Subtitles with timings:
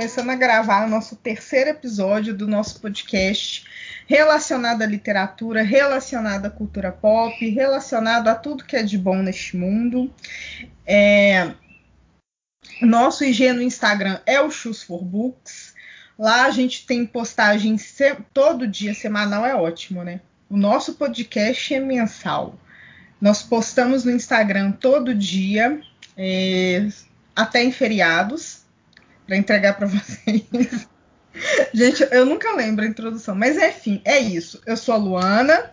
[0.00, 3.66] começando a gravar o nosso terceiro episódio do nosso podcast
[4.06, 9.58] relacionado à literatura, relacionado à cultura pop, relacionado a tudo que é de bom neste
[9.58, 10.10] mundo.
[10.86, 11.52] É...
[12.80, 15.74] Nosso IG no Instagram é o Shoes for Books.
[16.18, 18.16] Lá a gente tem postagem se...
[18.32, 20.22] todo dia, semanal é ótimo, né?
[20.48, 22.58] O nosso podcast é mensal.
[23.20, 25.78] Nós postamos no Instagram todo dia
[26.16, 26.88] é,
[27.36, 28.59] até em feriados,
[29.30, 30.88] para entregar para vocês.
[31.72, 34.60] Gente, eu nunca lembro a introdução, mas enfim, é isso.
[34.66, 35.70] Eu sou a Luana,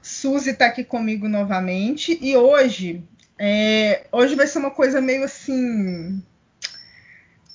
[0.00, 3.04] Suzy está aqui comigo novamente e hoje,
[3.38, 6.22] é, hoje vai ser uma coisa meio assim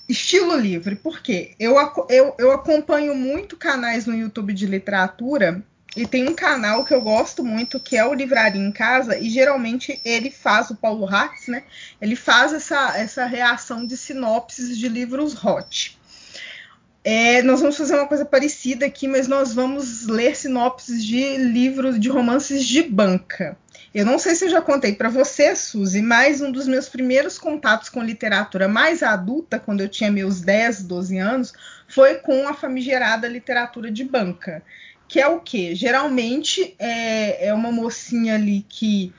[0.08, 1.74] estilo livre, porque eu,
[2.08, 5.64] eu, eu acompanho muito canais no YouTube de literatura
[5.96, 9.30] e tem um canal que eu gosto muito, que é o Livraria em Casa, e
[9.30, 11.62] geralmente ele faz, o Paulo Hartz, né?
[12.00, 15.96] Ele faz essa, essa reação de sinopses de livros hot.
[17.04, 22.00] É, nós vamos fazer uma coisa parecida aqui, mas nós vamos ler sinopses de livros,
[22.00, 23.56] de romances de banca.
[23.94, 27.38] Eu não sei se eu já contei para você, Suzy, mas um dos meus primeiros
[27.38, 31.52] contatos com literatura mais adulta, quando eu tinha meus 10, 12 anos,
[31.86, 34.62] foi com a famigerada literatura de banca
[35.08, 35.74] que é o que?
[35.74, 39.12] Geralmente é, é uma mocinha ali que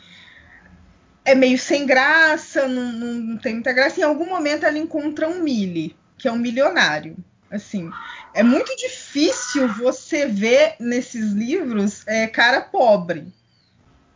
[1.23, 3.99] é meio sem graça, não, não, tem muita graça.
[3.99, 7.17] Em algum momento ela encontra um Millie, que é um milionário.
[7.49, 7.89] Assim,
[8.33, 13.33] é muito difícil você ver nesses livros é, cara pobre.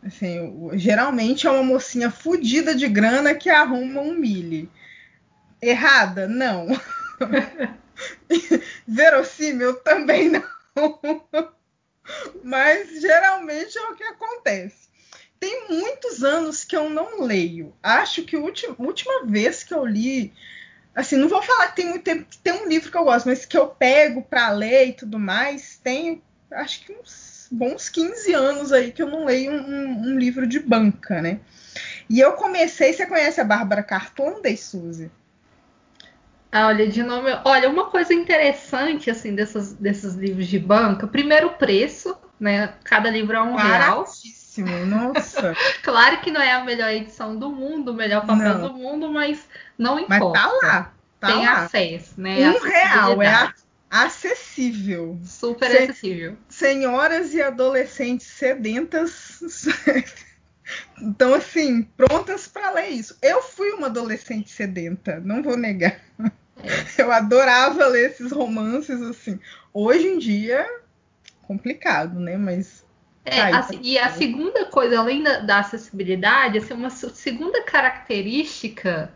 [0.02, 4.68] Assim, geralmente é uma mocinha fodida de grana que arruma um Millie.
[5.60, 6.26] Errada?
[6.26, 6.68] Não.
[8.86, 10.42] Verossímil também não.
[12.42, 14.88] Mas geralmente é o que acontece.
[15.38, 17.74] Tem muitos anos que eu não leio.
[17.82, 20.32] Acho que a última, última vez que eu li,
[20.94, 23.46] assim, não vou falar que tem muito tempo, tem um livro que eu gosto, mas
[23.46, 26.22] que eu pego para ler e tudo mais, tem
[26.52, 30.58] acho que uns bons 15 anos aí que eu não leio um, um livro de
[30.58, 31.40] banca, né?
[32.08, 35.10] E eu comecei, você conhece a Bárbara Cartonda, Suzy?
[36.52, 37.30] Ah, olha, de nome.
[37.44, 42.74] Olha, uma coisa interessante assim desses, desses livros de banca, primeiro o preço, né?
[42.84, 44.04] Cada livro é um real.
[44.86, 45.54] Nossa.
[45.82, 48.68] claro que não é a melhor edição do mundo, o melhor papel não.
[48.68, 49.46] do mundo, mas
[49.78, 50.24] não importa.
[50.26, 50.92] Mas tá lá.
[51.20, 51.64] Tá Tem lá.
[51.64, 52.50] acesso, né?
[52.50, 53.52] Um real é
[53.88, 55.18] acessível.
[55.24, 56.36] Super Se acessível.
[56.48, 59.40] Senhoras e adolescentes sedentas
[61.00, 63.16] Então, assim, prontas para ler isso.
[63.20, 66.00] Eu fui uma adolescente sedenta, não vou negar.
[66.98, 69.38] Eu adorava ler esses romances, assim.
[69.72, 70.66] Hoje em dia,
[71.42, 72.36] complicado, né?
[72.36, 72.84] Mas.
[73.24, 79.12] É, assim, e a segunda coisa, além da, da acessibilidade, assim, uma segunda característica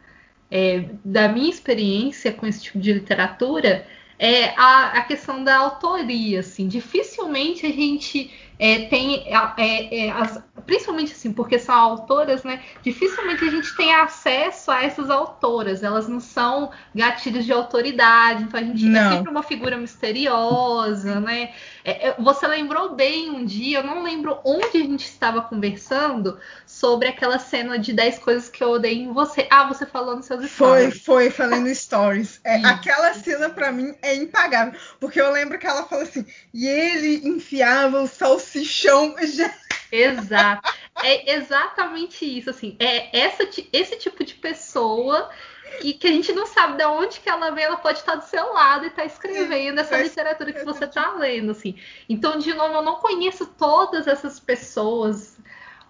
[0.50, 3.86] é, da minha experiência com esse tipo de literatura
[4.18, 6.40] é a, a questão da autoria.
[6.40, 6.68] Assim.
[6.68, 12.62] Dificilmente a gente é, tem é, é, as, principalmente assim, porque são autoras, né?
[12.82, 15.82] Dificilmente a gente tem acesso a essas autoras.
[15.82, 19.00] Elas não são gatilhos de autoridade, então a gente não.
[19.00, 21.52] é sempre uma figura misteriosa, né?
[21.84, 26.38] É, é, você lembrou bem um dia, eu não lembro onde a gente estava conversando
[26.74, 29.46] sobre aquela cena de 10 coisas que eu odeio em você.
[29.48, 31.02] Ah, você falou nos seus stories.
[31.02, 32.40] Foi, foi, falando stories.
[32.42, 36.66] É, aquela cena para mim é impagável, porque eu lembro que ela falou assim, e
[36.66, 39.14] ele enfiava o salsichão.
[39.92, 40.74] Exato.
[41.00, 42.76] É exatamente isso, assim.
[42.80, 45.30] É essa, esse tipo de pessoa
[45.80, 48.24] que, que, a gente não sabe de onde que ela vem, ela pode estar do
[48.24, 51.76] seu lado e estar tá escrevendo essa literatura que você está lendo, assim.
[52.08, 55.33] Então, de novo, eu não conheço todas essas pessoas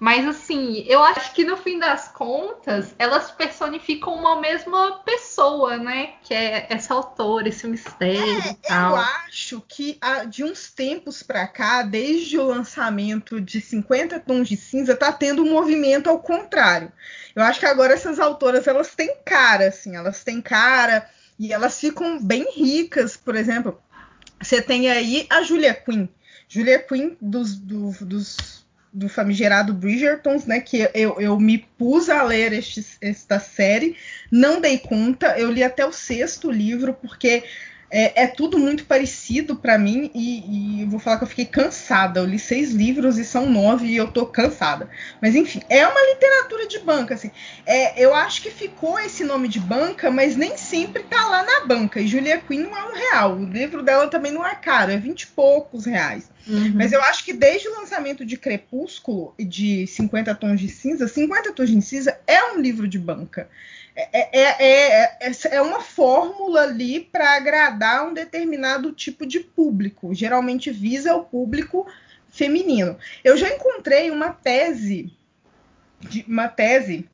[0.05, 6.17] mas assim, eu acho que no fim das contas, elas personificam uma mesma pessoa, né?
[6.23, 8.91] Que é essa autora, esse mistério é, e tal.
[8.91, 9.99] Eu acho que
[10.29, 15.43] de uns tempos para cá, desde o lançamento de 50 Tons de Cinza, tá tendo
[15.43, 16.93] um movimento ao contrário.
[17.35, 21.09] Eu acho que agora essas autoras, elas têm cara, assim, elas têm cara
[21.39, 23.81] e elas ficam bem ricas, por exemplo.
[24.39, 26.09] Você tem aí a Julia Quinn.
[26.47, 28.63] Julia Quinn dos, do, dos
[28.94, 30.61] do famigerado Bridgertons, né?
[30.61, 33.96] Que eu, eu me pus a ler este, esta série,
[34.31, 37.43] não dei conta, eu li até o sexto livro, porque
[37.96, 42.19] é, é tudo muito parecido para mim e, e vou falar que eu fiquei cansada.
[42.19, 44.91] Eu li seis livros e são nove e eu tô cansada.
[45.23, 47.31] Mas enfim, é uma literatura de banca, assim.
[47.64, 51.67] É, eu acho que ficou esse nome de banca, mas nem sempre tá lá na
[51.67, 52.00] banca.
[52.00, 53.37] E Julia Quinn não é um real.
[53.37, 56.29] O livro dela também não é caro, é vinte e poucos reais.
[56.49, 56.73] Uhum.
[56.75, 61.52] Mas eu acho que desde o lançamento de Crepúsculo de 50 Tons de Cinza, 50
[61.52, 63.49] Tons de Cinza é um livro de banca.
[63.96, 70.12] É, é, é, é uma fórmula ali para agradar um determinado tipo de público.
[70.12, 71.87] Geralmente visa o público
[72.29, 72.99] feminino.
[73.23, 75.12] Eu já encontrei uma tese,
[76.00, 77.08] de, uma tese,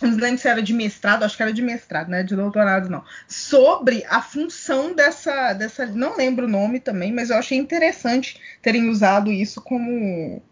[0.00, 2.22] não lembro se era de mestrado, acho que era de mestrado, né?
[2.22, 3.04] De doutorado, não.
[3.28, 5.86] Sobre a função dessa, dessa.
[5.86, 10.42] Não lembro o nome também, mas eu achei interessante terem usado isso como,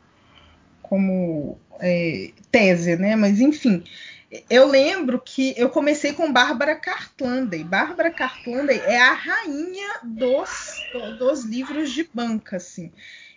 [0.82, 3.16] como é, tese, né?
[3.16, 3.82] Mas enfim
[4.48, 7.62] eu lembro que eu comecei com Bárbara Cartlandey.
[7.62, 10.82] Bárbara Cartlandey é a rainha dos,
[11.18, 12.90] dos livros de banca, assim.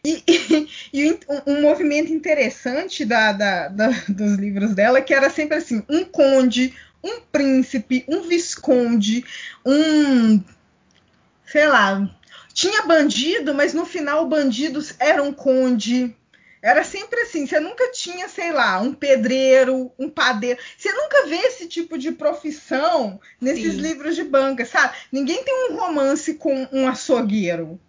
[0.06, 5.30] E, e, e um, um, movimento interessante da, da, da, dos livros dela que era
[5.30, 9.26] sempre assim: um conde, um príncipe, um visconde,
[9.66, 10.42] um.
[11.46, 12.10] sei lá.
[12.54, 16.16] Tinha bandido, mas no final o bandido era um conde
[16.66, 20.60] era sempre assim, você nunca tinha, sei lá, um pedreiro, um padeiro.
[20.76, 23.82] Você nunca vê esse tipo de profissão nesses Sim.
[23.82, 24.98] livros de banca, sabe?
[25.12, 27.80] Ninguém tem um romance com um açougueiro.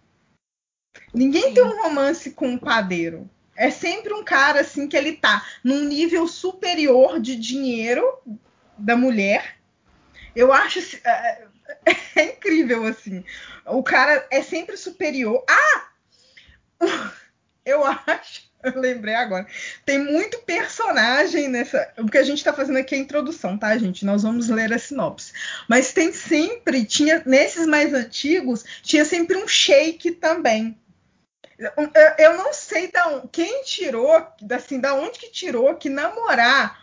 [1.11, 1.53] Ninguém Sim.
[1.55, 3.27] tem um romance com um padeiro.
[3.55, 8.05] É sempre um cara assim que ele tá num nível superior de dinheiro
[8.77, 9.57] da mulher.
[10.35, 11.47] Eu acho é,
[12.15, 13.25] é incrível assim.
[13.65, 15.43] O cara é sempre superior.
[15.49, 15.89] Ah!
[17.65, 19.45] Eu acho eu lembrei agora.
[19.85, 21.91] Tem muito personagem nessa.
[21.97, 24.05] O que a gente está fazendo aqui é a introdução, tá, gente?
[24.05, 25.33] Nós vamos ler a sinopse.
[25.67, 30.77] Mas tem sempre, tinha nesses mais antigos, tinha sempre um shake também.
[31.57, 31.71] Eu,
[32.19, 34.11] eu não sei da quem tirou,
[34.51, 36.79] assim, da onde que tirou que namorar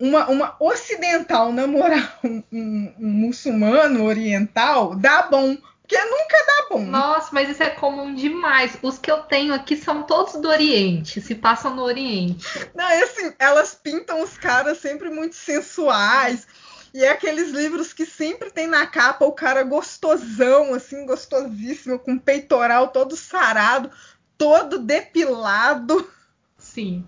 [0.00, 5.56] uma, uma ocidental namorar um, um, um muçulmano oriental dá bom,
[5.90, 6.86] porque nunca dá bom.
[6.86, 8.78] Nossa, mas isso é comum demais.
[8.80, 12.46] Os que eu tenho aqui são todos do Oriente, se passam no Oriente.
[12.76, 16.46] Não, é assim, elas pintam os caras sempre muito sensuais.
[16.94, 22.16] E é aqueles livros que sempre tem na capa o cara gostosão, assim, gostosíssimo, com
[22.16, 23.90] peitoral todo sarado,
[24.38, 26.08] todo depilado.
[26.56, 27.04] Sim.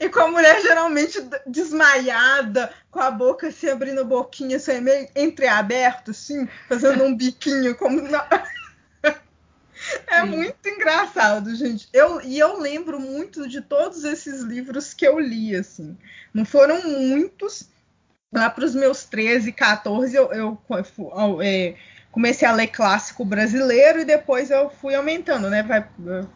[0.00, 5.08] E com a mulher geralmente desmaiada, com a boca se assim, abrindo boquinha, assim, meio
[5.14, 8.00] entreaberto, assim, fazendo um biquinho, como.
[10.06, 10.26] É Sim.
[10.26, 11.88] muito engraçado, gente.
[11.90, 15.96] Eu, e eu lembro muito de todos esses livros que eu li, assim.
[16.34, 17.66] Não foram muitos.
[18.32, 21.74] Lá para os meus 13, 14, eu, eu, eu é,
[22.10, 25.62] comecei a ler clássico brasileiro e depois eu fui aumentando, né?
[25.62, 25.86] Vai,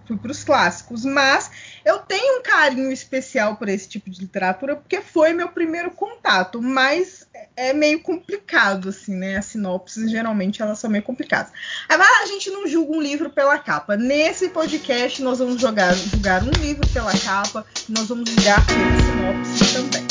[0.07, 1.05] fui para os clássicos.
[1.05, 1.51] Mas
[1.85, 6.63] eu tenho um carinho especial por esse tipo de literatura porque foi meu primeiro contato.
[6.63, 7.27] Mas
[7.57, 9.37] é meio complicado, assim, né?
[9.37, 11.53] As sinopses geralmente elas são meio complicadas.
[11.89, 13.97] Agora a gente não julga um livro pela capa.
[13.97, 19.75] Nesse podcast nós vamos jogar, julgar um livro pela capa, nós vamos julgar pela sinopse
[19.75, 20.04] também.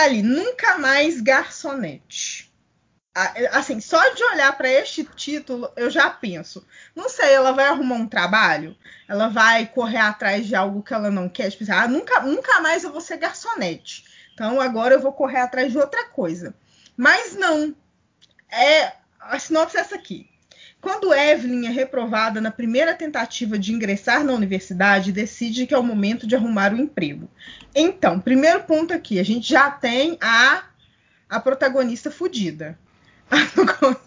[0.00, 2.50] Tá ali, nunca mais garçonete.
[3.52, 6.66] Assim, só de olhar para este título, eu já penso.
[6.94, 8.74] Não sei, ela vai arrumar um trabalho?
[9.06, 11.50] Ela vai correr atrás de algo que ela não quer?
[11.50, 14.04] Tipo assim, ah, nunca, nunca mais eu vou ser garçonete.
[14.32, 16.54] Então agora eu vou correr atrás de outra coisa.
[16.96, 17.74] Mas não.
[18.50, 20.29] É a sinopse é essa aqui.
[20.80, 25.82] Quando Evelyn é reprovada na primeira tentativa de ingressar na universidade, decide que é o
[25.82, 27.28] momento de arrumar o um emprego.
[27.74, 30.64] Então, primeiro ponto aqui, a gente já tem a,
[31.28, 32.78] a protagonista fudida.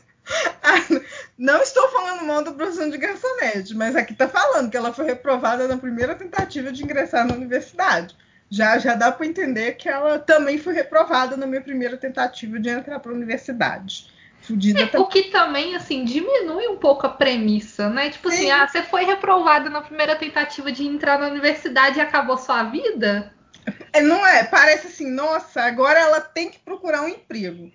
[1.38, 5.06] Não estou falando mal da profissão de garçonete, mas aqui está falando que ela foi
[5.06, 8.16] reprovada na primeira tentativa de ingressar na universidade.
[8.50, 12.70] Já, já dá para entender que ela também foi reprovada na minha primeira tentativa de
[12.70, 14.13] entrar para a universidade.
[14.44, 18.10] Fudida é, O que também, assim, diminui um pouco a premissa, né?
[18.10, 18.52] Tipo assim, Sim.
[18.52, 22.64] assim, ah, você foi reprovada na primeira tentativa de entrar na universidade e acabou sua
[22.64, 23.34] vida?
[23.94, 24.44] É, não é?
[24.44, 27.72] Parece assim, nossa, agora ela tem que procurar um emprego.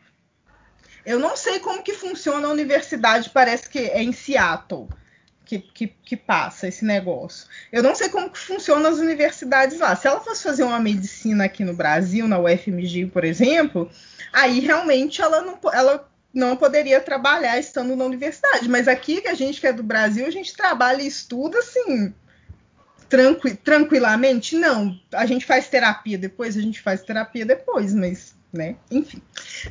[1.07, 4.89] Eu não sei como que funciona a universidade, parece que é em Seattle
[5.47, 7.49] que, que, que passa esse negócio.
[7.73, 9.97] Eu não sei como que funciona as universidades lá.
[9.97, 13.91] Se ela fosse fazer uma medicina aqui no Brasil, na UFMG, por exemplo,
[14.31, 18.69] aí realmente ela não, ela não poderia trabalhar estando na universidade.
[18.69, 22.13] Mas aqui que a gente que é do Brasil, a gente trabalha e estuda assim
[23.09, 24.57] tranqui tranquilamente.
[24.57, 28.77] Não, a gente faz terapia depois, a gente faz terapia depois, mas, né?
[28.91, 29.23] Enfim,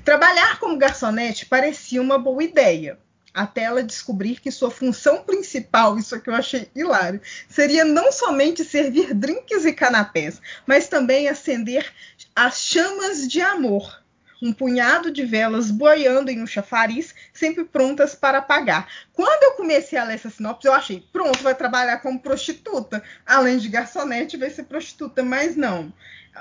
[0.03, 2.97] trabalhar como garçonete parecia uma boa ideia.
[3.33, 8.65] até ela descobrir que sua função principal, isso aqui eu achei hilário, seria não somente
[8.65, 11.93] servir drinks e canapés, mas também acender
[12.35, 14.03] as chamas de amor.
[14.41, 18.87] Um punhado de velas boiando em um chafariz, sempre prontas para apagar.
[19.13, 23.03] Quando eu comecei a ler essa sinopse, eu achei, pronto, vai trabalhar como prostituta.
[23.25, 25.91] Além de garçonete, vai ser prostituta, mas não.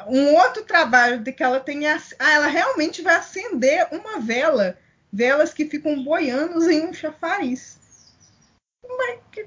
[0.06, 1.86] Um outro trabalho de que ela tem.
[1.86, 4.78] Ah, ela realmente vai acender uma vela
[5.12, 7.78] velas que ficam boiando em um chafariz.
[8.86, 9.46] Mas que...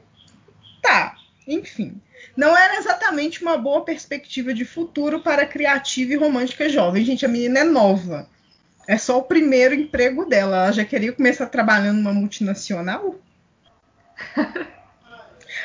[0.81, 1.15] Tá,
[1.47, 2.01] enfim.
[2.35, 7.05] Não era exatamente uma boa perspectiva de futuro para a criativa e romântica jovem.
[7.05, 8.27] Gente, a menina é nova.
[8.89, 10.63] É só o primeiro emprego dela.
[10.63, 13.19] Ela já queria começar trabalhando numa multinacional?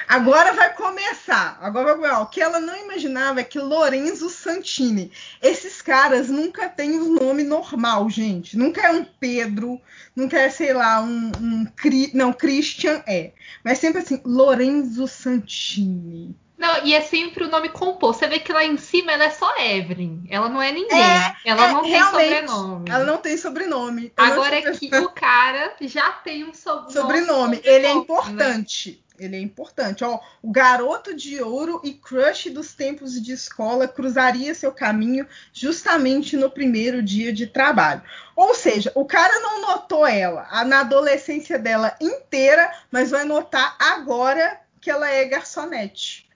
[0.07, 1.59] Agora vai começar.
[1.63, 5.11] Agora vai, o que ela não imaginava é que Lorenzo Santini.
[5.41, 8.59] Esses caras nunca têm um nome normal, gente.
[8.59, 9.81] Nunca é um Pedro,
[10.15, 11.67] nunca é, sei lá, um, um
[12.13, 13.33] não, Christian é.
[13.65, 16.37] Mas sempre assim, Lorenzo Santini.
[16.57, 18.21] Não, e é sempre o nome composto.
[18.21, 20.25] Você vê que lá em cima ela é só Evelyn.
[20.31, 21.01] Ela não é ninguém.
[21.01, 22.91] É, ela é, não tem sobrenome.
[22.91, 24.13] Ela não tem sobrenome.
[24.17, 26.93] Agora é que o cara já tem um sobrenome.
[26.93, 27.61] Sobrenome.
[27.65, 28.01] Ele é né?
[28.01, 28.91] importante.
[28.91, 29.05] Né?
[29.19, 30.05] Ele é importante.
[30.05, 36.37] Ó, o garoto de ouro e crush dos tempos de escola cruzaria seu caminho justamente
[36.37, 38.03] no primeiro dia de trabalho.
[38.35, 44.61] Ou seja, o cara não notou ela na adolescência dela inteira, mas vai notar agora
[44.81, 46.29] que ela é garçonete.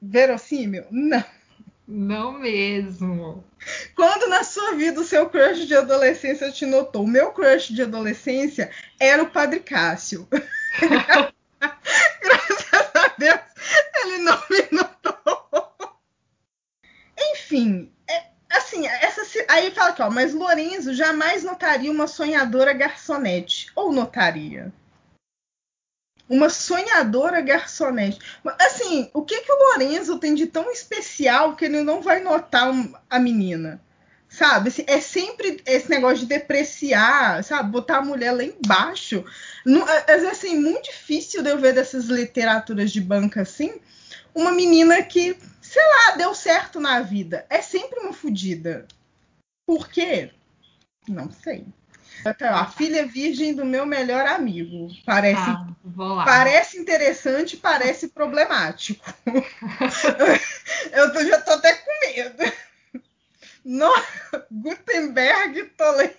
[0.00, 0.84] Verossímil?
[0.90, 1.24] Não.
[1.86, 3.44] Não mesmo.
[3.94, 7.04] Quando na sua vida o seu crush de adolescência te notou?
[7.04, 10.26] O meu crush de adolescência era o Padre Cássio.
[11.60, 13.40] Graças a Deus,
[13.96, 15.92] ele não me notou.
[17.18, 23.66] Enfim, é, assim, essa, aí fala aqui, ó, mas Lorenzo jamais notaria uma sonhadora garçonete.
[23.74, 24.72] Ou notaria?
[26.32, 28.18] Uma sonhadora garçonete.
[28.58, 32.72] Assim, o que, que o Lorenzo tem de tão especial que ele não vai notar
[33.10, 33.78] a menina?
[34.30, 34.72] sabe?
[34.86, 37.70] É sempre esse negócio de depreciar, sabe?
[37.70, 39.22] Botar a mulher lá embaixo.
[40.06, 43.78] É, é assim, muito difícil de eu ver dessas literaturas de banca assim,
[44.34, 47.44] uma menina que, sei lá, deu certo na vida.
[47.50, 48.86] É sempre uma fodida.
[49.66, 50.30] Por quê?
[51.06, 51.66] Não sei.
[52.24, 54.88] A filha virgem do meu melhor amigo.
[55.04, 55.66] Parece, ah,
[56.24, 59.04] parece interessante, parece problemático.
[60.92, 62.52] eu tô, já tô até com medo.
[63.64, 63.94] No,
[64.50, 66.16] Gutenberg Toledo.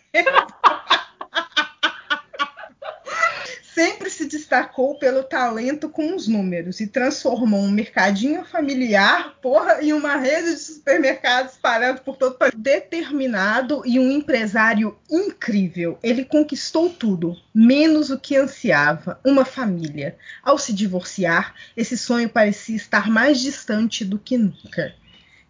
[3.74, 9.92] Sempre se destacou pelo talento com os números e transformou um mercadinho familiar, porra, em
[9.94, 12.54] uma rede de supermercados espalhado por todo o país.
[12.56, 20.18] Determinado e um empresário incrível, ele conquistou tudo, menos o que ansiava, uma família.
[20.44, 24.94] Ao se divorciar, esse sonho parecia estar mais distante do que nunca.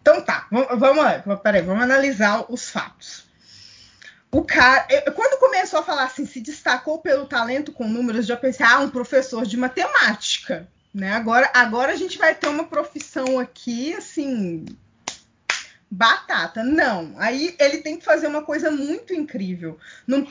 [0.02, 3.33] Então tá, vamos, peraí, vamos analisar os fatos.
[4.34, 8.66] O cara, quando começou a falar assim, se destacou pelo talento com números, já pensei,
[8.66, 11.14] ah, um professor de matemática, né?
[11.14, 14.66] Agora, agora a gente vai ter uma profissão aqui, assim,
[15.88, 16.64] batata.
[16.64, 17.14] Não.
[17.20, 19.78] Aí ele tem que fazer uma coisa muito incrível.
[20.08, 20.26] Não,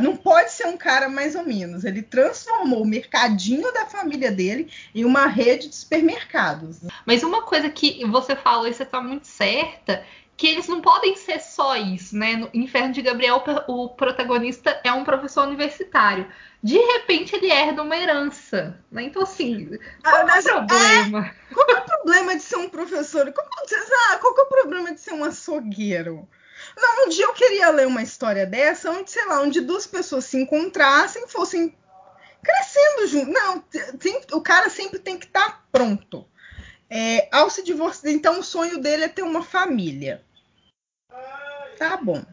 [0.00, 1.84] não pode ser um cara mais ou menos.
[1.84, 6.78] Ele transformou o mercadinho da família dele em uma rede de supermercados.
[7.04, 10.04] Mas uma coisa que você falou e você está muito certa
[10.36, 12.36] que eles não podem ser só isso, né?
[12.36, 16.30] No Inferno de Gabriel, o protagonista é um professor universitário.
[16.62, 19.04] De repente, ele herda uma herança, né?
[19.04, 21.26] Então, assim, qual ah, é o problema?
[21.26, 23.32] É, qual é o problema de ser um professor?
[23.32, 26.28] Qual, ah, qual é o problema de ser um açougueiro?
[26.76, 30.26] Não, um dia eu queria ler uma história dessa, onde, sei lá, onde duas pessoas
[30.26, 31.74] se encontrassem, fossem
[32.42, 33.32] crescendo juntos.
[33.32, 33.60] Não,
[33.98, 36.26] tem, o cara sempre tem que estar tá pronto.
[36.88, 40.24] É, ao se divorciar, então o sonho dele é ter uma família.
[41.78, 42.24] Tá bom.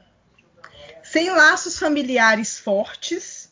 [1.04, 3.52] Sem laços familiares fortes,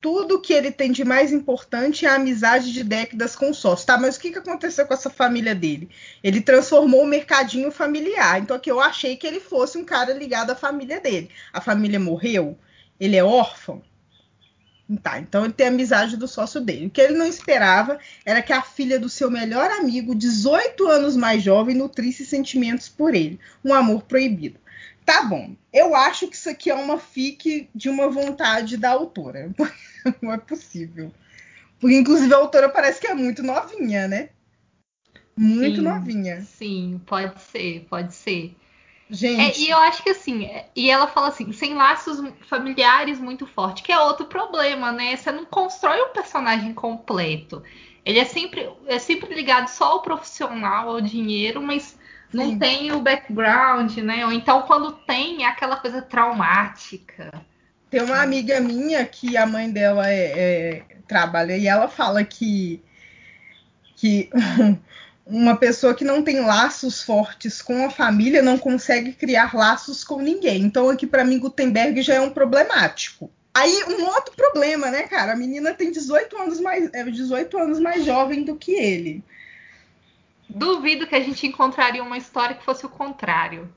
[0.00, 3.86] tudo que ele tem de mais importante é a amizade de décadas com o sócio.
[3.86, 5.90] Tá, mas o que, que aconteceu com essa família dele?
[6.22, 8.40] Ele transformou o mercadinho familiar.
[8.40, 11.30] Então aqui eu achei que ele fosse um cara ligado à família dele.
[11.52, 12.56] A família morreu,
[12.98, 13.82] ele é órfão.
[15.02, 16.86] Tá, então ele tem a amizade do sócio dele.
[16.86, 21.14] O que ele não esperava era que a filha do seu melhor amigo, 18 anos
[21.14, 23.38] mais jovem, nutrisse sentimentos por ele.
[23.62, 24.58] Um amor proibido.
[25.04, 29.50] Tá bom, eu acho que isso aqui é uma fic de uma vontade da autora.
[30.22, 31.12] Não é possível.
[31.78, 34.30] Porque, inclusive, a autora parece que é muito novinha, né?
[35.36, 36.40] Muito sim, novinha.
[36.42, 38.56] Sim, pode ser, pode ser.
[39.10, 39.40] Gente.
[39.40, 43.46] É, e eu acho que assim, é, e ela fala assim, sem laços familiares muito
[43.46, 45.16] fortes, que é outro problema, né?
[45.16, 47.62] Você não constrói um personagem completo.
[48.04, 51.98] Ele é sempre, é sempre ligado só ao profissional, ao dinheiro, mas
[52.32, 52.58] não Sim.
[52.58, 54.26] tem o background, né?
[54.26, 57.32] Ou então quando tem, é aquela coisa traumática.
[57.90, 62.82] Tem uma amiga minha que a mãe dela é, é, trabalha e ela fala que,
[63.96, 64.28] que
[65.28, 70.22] uma pessoa que não tem laços fortes com a família não consegue criar laços com
[70.22, 70.62] ninguém.
[70.62, 73.30] Então, aqui para mim, Gutenberg já é um problemático.
[73.54, 75.32] Aí, um outro problema, né, cara?
[75.32, 79.22] A menina tem 18 anos mais, é 18 anos mais jovem do que ele.
[80.48, 83.70] Duvido que a gente encontraria uma história que fosse o contrário.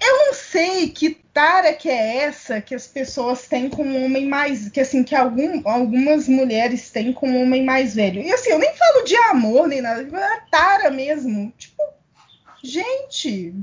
[0.00, 4.26] Eu não sei que tara que é essa que as pessoas têm com um homem
[4.28, 4.68] mais.
[4.68, 8.20] Que assim, que algum, algumas mulheres têm com um homem mais velho.
[8.20, 11.52] E assim, eu nem falo de amor nem nada, é tara mesmo.
[11.56, 11.82] Tipo,
[12.62, 13.54] gente.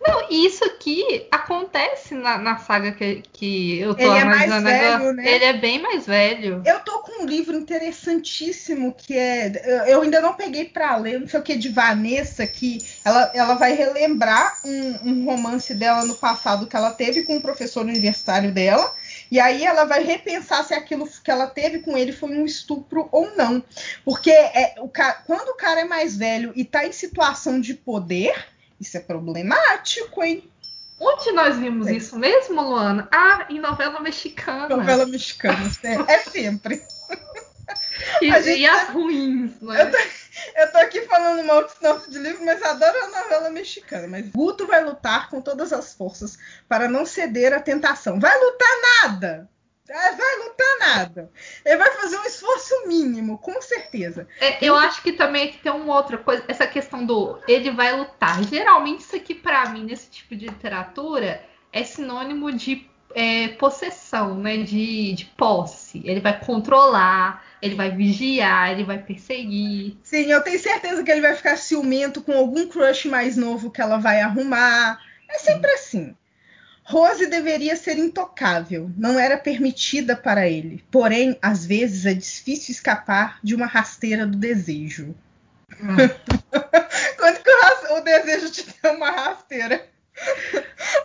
[0.00, 5.12] Não, isso aqui acontece na, na saga que, que eu tô Ele é mais velho,
[5.12, 5.30] né?
[5.30, 6.62] Ele é bem mais velho.
[6.64, 9.84] Eu tô com um livro interessantíssimo que é.
[9.86, 13.54] Eu ainda não peguei para ler, não sei o que, de Vanessa, que ela, ela
[13.54, 18.52] vai relembrar um, um romance dela no passado que ela teve com um professor universitário
[18.52, 18.90] dela.
[19.30, 23.06] E aí ela vai repensar se aquilo que ela teve com ele foi um estupro
[23.12, 23.62] ou não.
[24.02, 27.74] Porque é, o cara, quando o cara é mais velho e tá em situação de
[27.74, 28.49] poder
[28.80, 30.50] isso é problemático, hein?
[30.98, 31.92] Onde nós vimos é.
[31.94, 33.08] isso mesmo, Luana?
[33.10, 34.68] Ah, em novela mexicana.
[34.68, 36.82] Novela mexicana, é, é sempre.
[38.20, 39.82] E, gente, e as ruins, né?
[39.82, 39.98] Eu tô,
[40.56, 44.08] eu tô aqui falando mal de de livro, mas adoro a novela mexicana.
[44.08, 48.18] Mas Guto vai lutar com todas as forças para não ceder à tentação.
[48.18, 48.68] Vai lutar
[49.02, 49.48] nada!
[49.90, 51.30] É, vai lutar nada.
[51.64, 54.28] Ele vai fazer um esforço mínimo, com certeza.
[54.40, 57.72] É, eu acho que também é que tem uma outra coisa, essa questão do ele
[57.72, 58.40] vai lutar.
[58.44, 64.58] Geralmente, isso aqui, para mim, nesse tipo de literatura, é sinônimo de é, possessão, né?
[64.58, 66.00] De, de posse.
[66.04, 69.96] Ele vai controlar, ele vai vigiar, ele vai perseguir.
[70.04, 73.80] Sim, eu tenho certeza que ele vai ficar ciumento com algum crush mais novo que
[73.80, 75.00] ela vai arrumar.
[75.28, 76.14] É sempre assim.
[76.90, 80.84] Rose deveria ser intocável, não era permitida para ele.
[80.90, 85.14] Porém, às vezes é difícil escapar de uma rasteira do desejo.
[85.80, 85.94] Hum.
[87.16, 89.88] Quando que o, o, desejo te deu uma rasteira?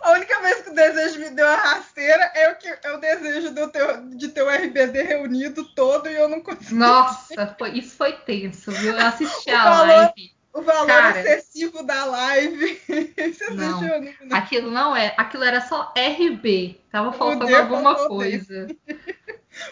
[0.02, 2.98] A única vez que o desejo me deu uma rasteira é o, que, é o
[2.98, 6.74] desejo teu, de ter o RBD reunido todo e eu não consegui.
[6.74, 8.92] Nossa, foi, isso foi tenso, viu?
[8.92, 12.80] Eu assisti a live o valor Cara, excessivo da live.
[13.16, 15.14] Você não, não, aquilo não é.
[15.16, 16.80] Aquilo era só RB.
[16.90, 18.66] Tava faltando alguma coisa.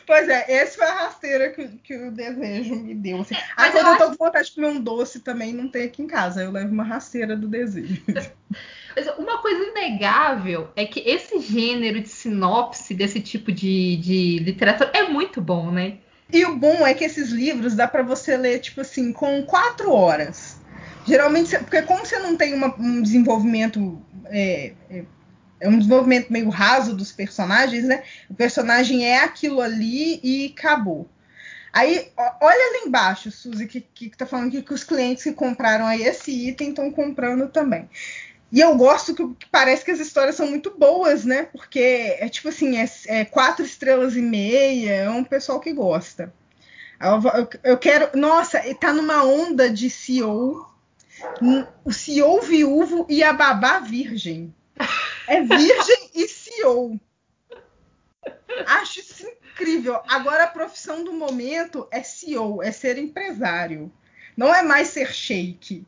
[0.06, 3.20] Pois é, esse foi a rasteira que, que o desejo me deu.
[3.20, 3.34] Assim.
[3.34, 4.16] É, Aí quando eu, eu tô acho...
[4.16, 6.42] com vontade de comer um doce também, não tem aqui em casa.
[6.42, 8.02] Eu levo uma rasteira do desejo.
[8.96, 14.90] Mas uma coisa inegável é que esse gênero de sinopse desse tipo de, de literatura
[14.94, 15.98] é muito bom, né?
[16.32, 19.92] E o bom é que esses livros dá para você ler, tipo assim, com quatro
[19.92, 20.53] horas.
[21.06, 24.02] Geralmente, porque como você não tem uma, um desenvolvimento.
[24.26, 25.04] É, é,
[25.60, 28.02] é, um desenvolvimento meio raso dos personagens, né?
[28.28, 31.08] O personagem é aquilo ali e acabou.
[31.72, 35.32] Aí, olha ali embaixo, Suzy, que, que, que tá falando aqui que os clientes que
[35.32, 37.88] compraram aí esse item estão comprando também.
[38.52, 41.44] E eu gosto que, que, parece que as histórias são muito boas, né?
[41.44, 46.32] Porque é tipo assim, é, é quatro estrelas e meia, é um pessoal que gosta.
[47.00, 48.16] Eu, eu, eu quero.
[48.16, 50.73] Nossa, tá numa onda de CEO
[51.84, 54.54] o CEO viúvo e a babá virgem.
[55.26, 57.00] É virgem e CEO.
[58.66, 60.00] Acho isso incrível.
[60.08, 63.92] Agora a profissão do momento é CEO, é ser empresário.
[64.36, 65.86] Não é mais ser shake.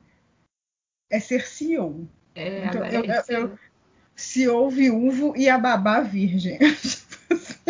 [1.10, 2.08] É ser CEO.
[2.34, 3.58] É, então, eu, é eu, eu,
[4.14, 6.58] CEO viúvo e a babá virgem.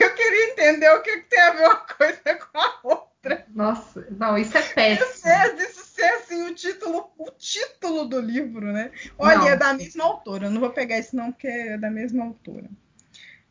[0.00, 3.46] eu queria entender o que, que tem a ver uma coisa com a outra.
[3.48, 5.06] Nossa, não, isso é péssimo.
[5.10, 8.92] Isso, isso ser assim o título, o título do livro, né?
[9.18, 9.48] Olha, não.
[9.48, 10.46] é da mesma autora.
[10.46, 12.68] Eu não vou pegar esse não porque é da mesma autora.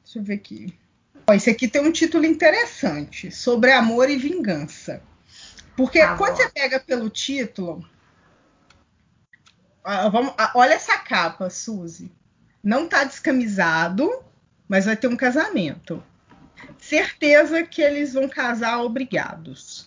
[0.03, 0.73] Deixa eu ver aqui.
[1.27, 5.01] Ó, esse aqui tem um título interessante sobre amor e vingança.
[5.75, 7.85] Porque ah, quando você pega pelo título,
[10.09, 12.11] vamos, olha essa capa, Suzy.
[12.63, 14.09] Não tá descamisado,
[14.67, 16.01] mas vai ter um casamento.
[16.79, 19.86] Certeza que eles vão casar obrigados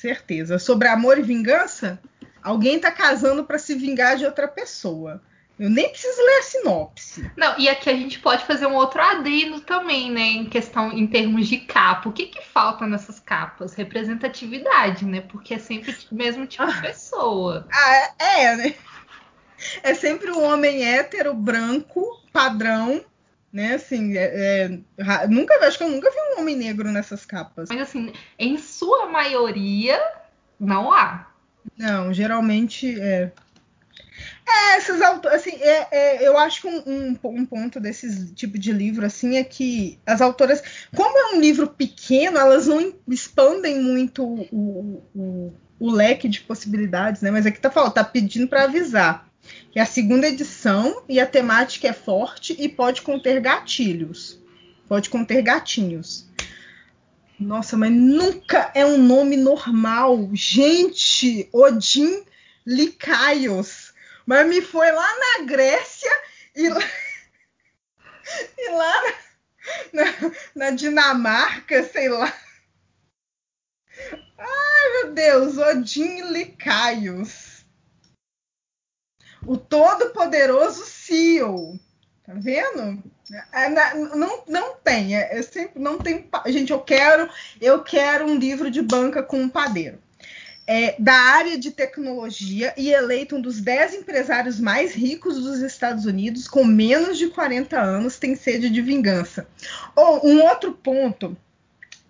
[0.00, 0.58] certeza.
[0.58, 2.00] Sobre amor e vingança,
[2.42, 5.22] alguém está casando para se vingar de outra pessoa.
[5.58, 7.30] Eu nem preciso ler a sinopse.
[7.36, 10.22] Não, e aqui a gente pode fazer um outro adendo também, né?
[10.22, 12.08] Em questão, em termos de capa.
[12.08, 13.74] O que, que falta nessas capas?
[13.74, 15.20] Representatividade, né?
[15.20, 16.80] Porque é sempre o mesmo tipo de ah.
[16.80, 17.68] pessoa.
[17.70, 18.74] Ah, é, né?
[19.82, 23.04] é sempre o homem hétero, branco, padrão,
[23.52, 23.74] né?
[23.74, 27.68] Assim, é, é, nunca, acho que eu nunca vi um homem negro nessas capas.
[27.68, 30.00] Mas assim, em sua maioria,
[30.58, 31.28] não há.
[31.76, 33.32] Não, geralmente é.
[34.46, 38.58] É, esses autores, assim, é, é, eu acho que um, um, um, ponto desse tipo
[38.58, 40.62] de livro, assim, é que as autoras,
[40.94, 47.22] como é um livro pequeno, elas não expandem muito o, o, o leque de possibilidades,
[47.22, 47.30] né?
[47.30, 49.29] Mas aqui tá falando, tá pedindo para avisar
[49.74, 54.40] é a segunda edição e a temática é forte e pode conter gatilhos.
[54.88, 56.28] Pode conter gatinhos.
[57.38, 60.28] Nossa, mas nunca é um nome normal.
[60.32, 62.24] Gente, Odin
[62.66, 63.94] Licaios.
[64.26, 66.10] Mas me foi lá na Grécia
[66.54, 66.82] e lá,
[68.58, 69.02] e lá
[69.92, 70.04] na,
[70.54, 72.32] na Dinamarca, sei lá.
[74.38, 77.49] Ai, meu Deus, Odin Licaios
[79.46, 81.78] o todo-poderoso CEO.
[82.24, 83.02] Tá vendo?
[83.52, 83.68] É,
[84.14, 86.28] não, não tem, é, é, sempre não tem.
[86.46, 87.28] Gente, eu quero,
[87.60, 89.98] eu quero um livro de banca com um padeiro.
[90.66, 96.04] É, da área de tecnologia e eleito um dos 10 empresários mais ricos dos Estados
[96.04, 99.48] Unidos, com menos de 40 anos, tem sede de vingança.
[99.96, 101.36] Ou um outro ponto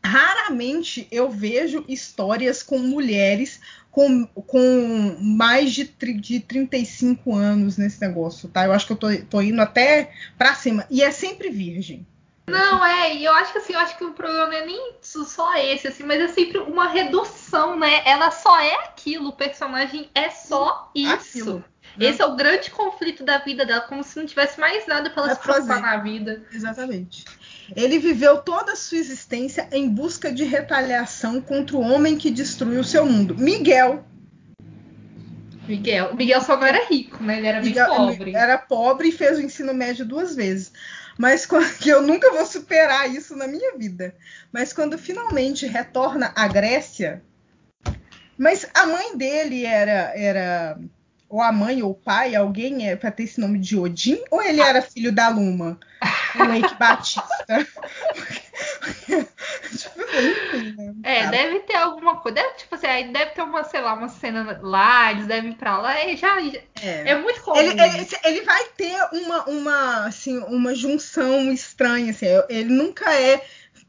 [0.04, 3.60] raramente eu vejo histórias com mulheres
[3.90, 8.64] com, com mais de, de 35 anos nesse negócio, tá?
[8.64, 10.87] Eu acho que eu tô, tô indo até para cima.
[10.88, 12.07] E é sempre virgem.
[12.48, 14.94] Não, é, e eu acho que assim, eu acho que o problema não é nem
[15.00, 18.03] só esse, assim, mas é sempre uma redução, né?
[18.05, 21.12] Ela só é aquilo, o personagem é só isso.
[21.12, 21.64] Aquilo.
[21.96, 22.07] Né?
[22.07, 25.24] Esse é o grande conflito da vida dela, como se não tivesse mais nada para
[25.24, 26.42] ela se preocupar na vida.
[26.53, 27.24] Exatamente.
[27.74, 32.83] Ele viveu toda a sua existência em busca de retaliação contra o homem que destruiu
[32.83, 33.37] seu mundo.
[33.37, 34.04] Miguel.
[35.68, 36.14] Miguel.
[36.16, 37.38] Miguel só não era rico, né?
[37.38, 38.35] Ele era Miguel, pobre.
[38.35, 40.72] Era pobre e fez o ensino médio duas vezes.
[41.16, 41.46] Mas
[41.78, 44.14] que eu nunca vou superar isso na minha vida.
[44.52, 47.22] Mas quando finalmente retorna à Grécia,
[48.37, 50.78] mas a mãe dele era era
[51.30, 54.42] ou a mãe ou o pai, alguém é para ter esse nome de Odin, ou
[54.42, 55.78] ele era filho da Luma,
[56.34, 57.24] o Lake Batista?
[59.06, 60.94] tipo, enfim, né?
[61.04, 62.34] É, deve ter alguma coisa.
[62.34, 65.54] Deve, tipo assim, aí deve ter uma, sei lá, uma cena lá, eles devem ir
[65.54, 66.04] pra lá.
[66.04, 66.36] E já,
[66.82, 67.10] é.
[67.10, 67.56] é muito comum.
[67.56, 72.10] Ele, ele, ele, vai ter uma, uma, assim, uma junção estranha.
[72.10, 73.40] Assim, ele nunca é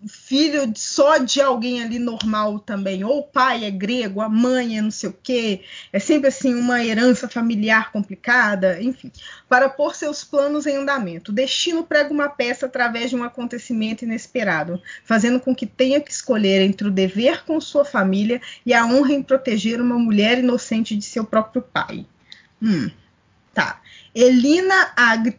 [0.08, 3.04] filho só de alguém ali normal também.
[3.04, 5.62] Ou o pai é grego, a mãe é não sei o quê.
[5.92, 9.12] É sempre assim uma herança familiar complicada, enfim.
[9.48, 11.32] Para pôr seus planos em andamento.
[11.32, 16.12] O destino prega uma peça através de um acontecimento inesperado, fazendo com que tenha que
[16.12, 20.96] escolher entre o dever com sua família e a honra em proteger uma mulher inocente
[20.96, 22.06] de seu próprio pai.
[22.62, 22.90] Hum,
[23.54, 23.82] tá.
[24.14, 25.38] Elina Ag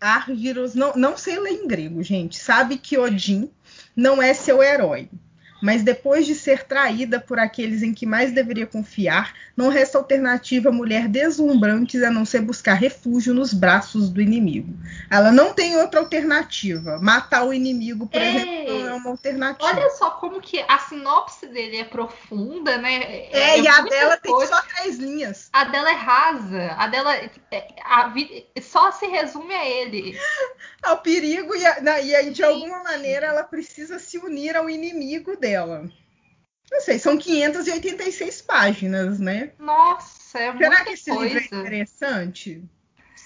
[0.00, 2.38] Agriros não, não sei ler em grego, gente.
[2.38, 3.50] Sabe que Odin
[3.94, 5.08] não é seu herói
[5.64, 10.68] mas depois de ser traída por aqueles em que mais deveria confiar, não resta alternativa
[10.68, 14.74] à mulher deslumbrante a não ser buscar refúgio nos braços do inimigo.
[15.10, 16.98] Ela não tem outra alternativa.
[17.00, 19.66] Matar o inimigo, por Ei, exemplo, não é uma alternativa.
[19.66, 22.96] Olha só como que a sinopse dele é profunda, né?
[23.02, 24.46] É, é e a dela coisa.
[24.46, 25.48] tem só três linhas.
[25.50, 26.72] A dela é rasa.
[26.76, 27.30] A dela é,
[27.82, 30.14] a vida, só se resume a ele.
[30.84, 35.34] Ao perigo e, a, e aí, de alguma maneira ela precisa se unir ao inimigo
[35.38, 35.88] dela dela.
[36.70, 39.52] Não sei, são 586 páginas, né?
[39.58, 41.38] Nossa, é Será que esse coisa.
[41.38, 42.64] livro é interessante?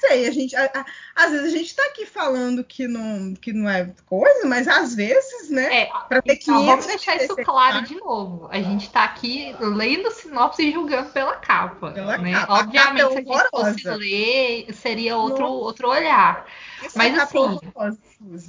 [0.00, 0.84] Sei, a gente, a, a,
[1.14, 4.94] às vezes a gente está aqui falando que não, que não é coisa, mas às
[4.94, 5.82] vezes, né?
[5.82, 8.48] É, para ter então, vamos deixar isso claro de novo.
[8.50, 11.90] A gente está aqui lendo sinopse e julgando pela capa.
[11.90, 12.32] Pela né?
[12.32, 12.54] capa.
[12.54, 16.46] Obviamente, capa é se a gente fosse ler, seria outro, outro olhar.
[16.94, 17.58] Mas é assim,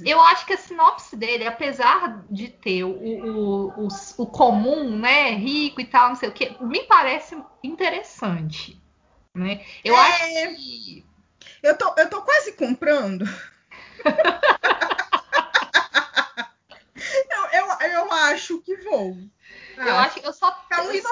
[0.04, 5.30] eu acho que a sinopse dele, apesar de ter o, o, o, o comum, né,
[5.32, 8.80] rico e tal, não sei o que, me parece interessante.
[9.34, 9.60] Né?
[9.84, 9.98] Eu é...
[9.98, 11.04] acho que.
[11.62, 13.24] Eu tô, eu tô quase comprando.
[17.30, 19.16] eu, eu, eu acho que vou.
[19.76, 20.50] Eu acho eu só.
[20.50, 21.10] Tá eu só...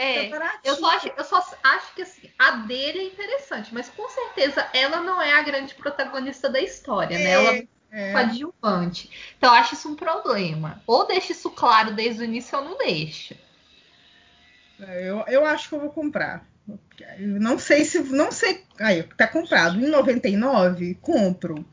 [0.00, 0.30] É,
[0.62, 4.68] eu só, acho, eu só acho que assim, a dele é interessante, mas com certeza
[4.72, 7.30] ela não é a grande protagonista da história, é, né?
[7.30, 9.10] Ela é, é coadjuvante.
[9.36, 10.80] Então eu acho isso um problema.
[10.86, 13.36] Ou deixa isso claro desde o início ou não deixa.
[14.80, 16.46] É, eu, eu acho que eu vou comprar.
[17.18, 18.00] Não sei se.
[18.00, 18.64] Não sei.
[18.78, 19.80] Aí, tá comprado.
[19.80, 21.64] Em 99, compro.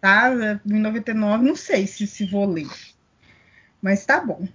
[0.00, 0.30] Tá?
[0.64, 2.70] Em 99, não sei se, se vou ler.
[3.82, 4.46] Mas tá bom.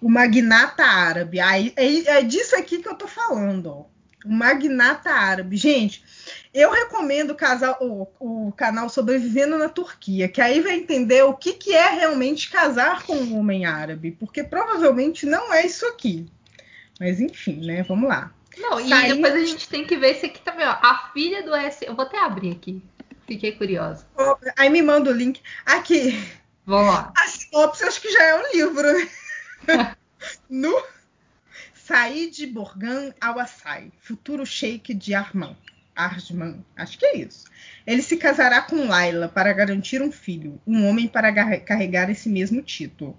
[0.00, 1.40] O magnata árabe.
[1.40, 3.86] Aí, é, é disso aqui que eu tô falando, ó.
[4.24, 5.56] O magnata árabe.
[5.56, 6.04] Gente,
[6.52, 11.34] eu recomendo o, casal, o, o, canal Sobrevivendo na Turquia, que aí vai entender o
[11.34, 16.26] que, que é realmente casar com um homem árabe, porque provavelmente não é isso aqui.
[16.98, 17.84] Mas enfim, né?
[17.84, 18.32] Vamos lá.
[18.56, 20.70] Não, e depois a gente tem que ver esse aqui também, ó.
[20.70, 21.84] A filha do S.
[21.84, 22.82] Eu vou até abrir aqui.
[23.26, 24.06] Fiquei curiosa.
[24.56, 25.40] Aí me manda o link.
[25.64, 26.18] Aqui.
[26.64, 27.12] Vamos lá.
[27.16, 28.92] A sinopse acho que já é um livro,
[29.66, 29.96] né?
[30.48, 30.82] no
[31.74, 35.56] Said Borgan Al-Assai, futuro sheik de Arman.
[35.94, 37.46] Arjman, acho que é isso.
[37.86, 42.60] Ele se casará com Laila para garantir um filho, um homem para carregar esse mesmo
[42.60, 43.18] título.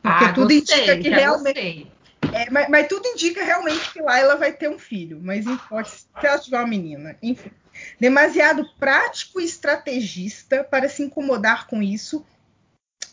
[0.00, 1.86] Porque ah, tudo gostei, indica que realmente.
[2.32, 6.06] É, mas, mas, tudo indica realmente que Laila vai ter um filho, mas pode se
[6.22, 7.16] ela tiver uma menina.
[7.22, 7.50] Enfim.
[7.98, 12.24] Demasiado prático e estrategista para se incomodar com isso.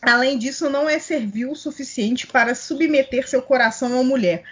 [0.01, 4.43] Além disso, não é servil o suficiente para submeter seu coração a uma mulher.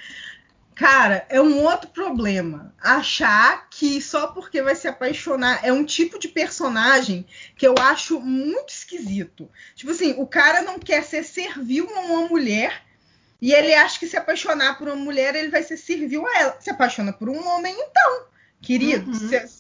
[0.80, 2.74] Cara, é um outro problema.
[2.80, 7.26] Achar que só porque vai se apaixonar é um tipo de personagem
[7.58, 9.50] que eu acho muito esquisito.
[9.76, 12.89] Tipo assim, o cara não quer ser servil a uma mulher
[13.42, 16.58] e ele acha que se apaixonar por uma mulher ele vai ser servil a ela.
[16.60, 18.26] Se apaixona por um homem, então,
[18.62, 19.60] querido, você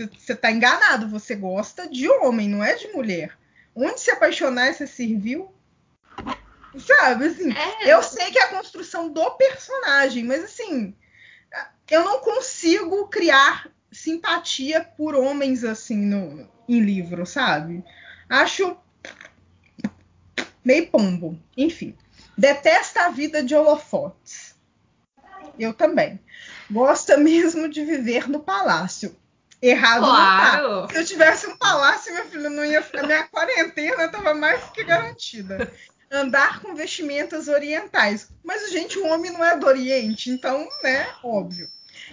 [0.00, 0.36] uhum.
[0.40, 1.08] tá enganado.
[1.08, 3.36] Você gosta de homem, não é de mulher.
[3.74, 5.50] Onde se apaixonar é ser servil?
[6.78, 7.94] Sabe, assim, é.
[7.94, 10.94] eu sei que é a construção do personagem, mas assim,
[11.90, 17.82] eu não consigo criar simpatia por homens assim no, em livro, sabe?
[18.28, 18.76] Acho
[20.62, 21.40] meio pombo.
[21.56, 21.96] Enfim,
[22.38, 24.54] detesta a vida de holofotes.
[25.58, 26.20] Eu também.
[26.70, 29.16] Gosta mesmo de viver no palácio.
[29.60, 30.68] Errado claro.
[30.68, 30.92] não tá.
[30.92, 33.04] Se eu tivesse um palácio, minha filha, não ia ficar.
[33.04, 35.72] Minha quarentena estava mais que garantida
[36.10, 38.28] andar com vestimentas orientais.
[38.44, 41.68] Mas, gente, o homem não é do Oriente, então, né, óbvio.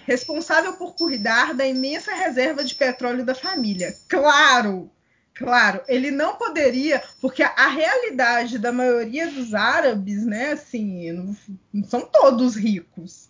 [0.06, 3.96] Responsável por cuidar da imensa reserva de petróleo da família.
[4.08, 4.90] Claro,
[5.36, 11.36] claro, ele não poderia, porque a realidade da maioria dos árabes, né, assim, não,
[11.72, 13.28] não são todos ricos.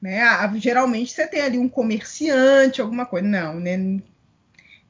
[0.00, 0.20] Né?
[0.56, 3.26] Geralmente você tem ali um comerciante, alguma coisa.
[3.26, 4.00] Não, né?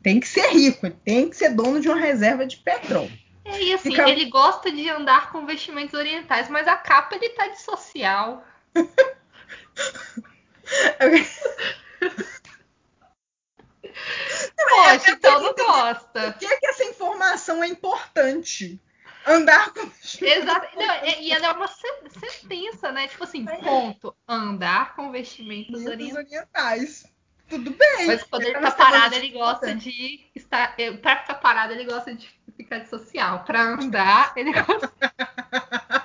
[0.02, 3.12] Tem que ser rico, tem que ser dono de uma reserva de petróleo.
[3.44, 4.08] É, e assim, Fica...
[4.08, 8.44] ele gosta de andar com vestimentos orientais, mas a capa ele tá de social.
[14.56, 16.32] Poxa, então não gosta.
[16.32, 18.80] Por que, é que essa informação é importante?
[19.26, 19.90] Andar com
[20.22, 20.68] Exato.
[20.76, 23.08] Não, e ela é uma sentença, né?
[23.08, 23.56] Tipo assim, é.
[23.56, 24.16] ponto.
[24.28, 26.16] Andar com vestimentos orientais.
[26.16, 27.16] orientais.
[27.48, 28.06] Tudo bem.
[28.06, 30.76] Mas quando ele tá parado, ele gosta de estar.
[31.00, 33.44] Pra ficar parado, ele gosta de ficar de social.
[33.44, 34.92] Pra andar, ele gosta.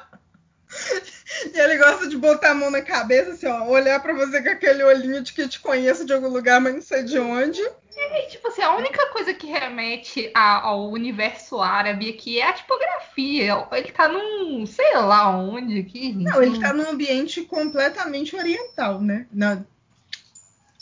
[1.54, 4.50] e ele gosta de botar a mão na cabeça, assim, ó, olhar para você com
[4.50, 7.62] aquele olhinho de que te conheço de algum lugar, mas não sei de onde.
[7.96, 13.68] É, tipo assim, a única coisa que remete ao universo árabe aqui é a tipografia.
[13.72, 16.14] Ele tá num, sei lá onde aqui.
[16.14, 19.28] Não, ele tá num ambiente completamente oriental, né?
[19.32, 19.62] Na,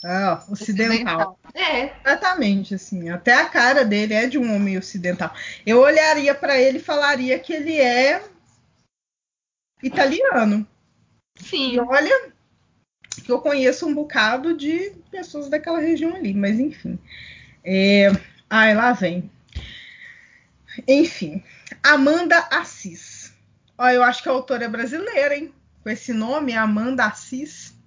[0.03, 0.89] ah, ocidental.
[0.89, 1.39] ocidental.
[1.53, 1.91] É.
[2.05, 3.09] Exatamente, assim.
[3.09, 5.33] Até a cara dele é de um homem ocidental.
[5.65, 8.23] Eu olharia para ele e falaria que ele é
[9.81, 10.67] italiano.
[11.35, 11.73] Sim.
[11.73, 12.31] E olha,
[13.27, 16.99] eu conheço um bocado de pessoas daquela região ali, mas enfim.
[17.63, 18.11] É...
[18.49, 19.29] Ai, lá vem.
[20.87, 21.43] Enfim,
[21.83, 23.33] Amanda Assis.
[23.77, 25.53] Ó, eu acho que a autora é brasileira, hein?
[25.83, 27.77] Com esse nome, Amanda Assis.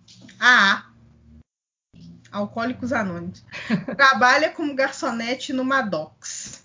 [0.40, 0.86] Ah,
[2.32, 3.44] Alcoólicos Anônimos.
[3.96, 6.61] Trabalha como garçonete no Maddox.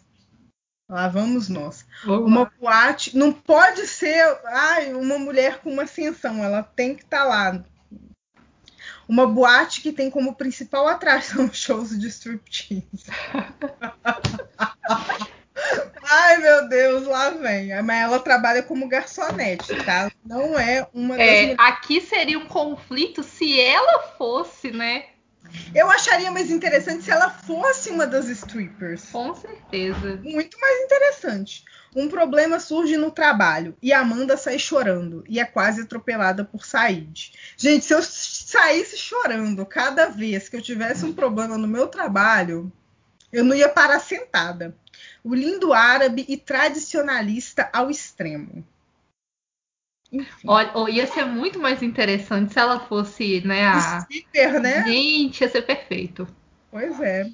[0.90, 1.86] Lá vamos nós.
[2.06, 3.18] uma boate.
[3.18, 6.44] Não pode ser ai, uma mulher com uma ascensão.
[6.44, 7.64] Ela tem que estar tá lá.
[9.08, 12.84] Uma boate que tem como principal atração shows de striptease.
[16.10, 17.82] Ai, meu Deus, lá vem.
[17.82, 20.10] Mas ela trabalha como garçonete, tá?
[20.26, 21.28] Não é uma das.
[21.28, 25.06] É, aqui seria um conflito se ela fosse, né?
[25.74, 29.10] Eu acharia mais interessante se ela fosse uma das strippers.
[29.12, 30.20] Com certeza.
[30.24, 31.64] Muito mais interessante.
[31.96, 37.32] Um problema surge no trabalho e Amanda sai chorando e é quase atropelada por Said.
[37.58, 42.72] Gente, se eu saísse chorando cada vez que eu tivesse um problema no meu trabalho,
[43.32, 44.76] eu não ia parar sentada.
[45.24, 48.66] O lindo árabe e tradicionalista ao extremo.
[50.46, 53.68] Olha, ia ser muito mais interessante se ela fosse, né?
[53.68, 54.06] A...
[54.12, 54.84] Super, né?
[54.86, 56.28] Gente, ia ser perfeito.
[56.72, 57.28] Pois é.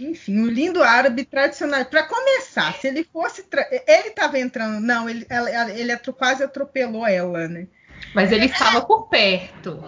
[0.00, 1.84] Enfim, o lindo árabe tradicional.
[1.84, 3.42] Para começar, se ele fosse.
[3.44, 3.66] Tra...
[3.70, 4.80] Ele estava entrando.
[4.80, 7.66] Não, ele, ela, ele quase atropelou ela, né?
[8.14, 9.82] Mas ele estava por perto.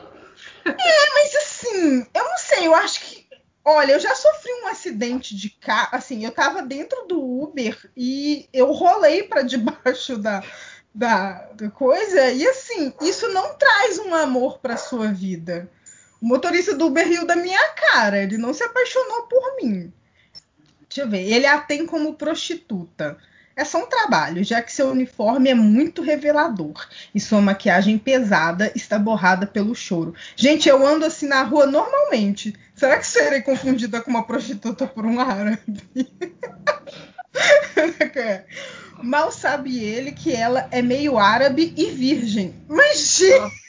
[0.64, 3.30] É, mas assim, eu não sei, eu acho que.
[3.64, 5.90] Olha, eu já sofri um acidente de carro.
[5.92, 10.42] Assim, eu tava dentro do Uber e eu rolei para debaixo da,
[10.94, 12.31] da, da, coisa.
[12.31, 15.70] E assim, isso não traz um amor para sua vida.
[16.20, 19.92] O motorista do Uber riu da minha cara, ele não se apaixonou por mim.
[20.88, 23.16] Deixa eu ver, ele a tem como prostituta.
[23.57, 28.72] É só um trabalho, já que seu uniforme é muito revelador e sua maquiagem pesada
[28.74, 30.14] está borrada pelo choro.
[30.35, 32.55] Gente, eu ando assim na rua normalmente.
[32.74, 35.61] Será que serei confundida com uma prostituta por um árabe?
[39.02, 42.54] Mal sabe ele que ela é meio árabe e virgem.
[42.68, 43.60] Mas, gente.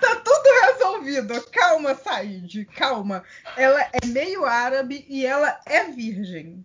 [0.00, 1.42] Tá tudo resolvido.
[1.50, 3.24] Calma, Said, calma.
[3.56, 6.64] Ela é meio árabe e ela é virgem.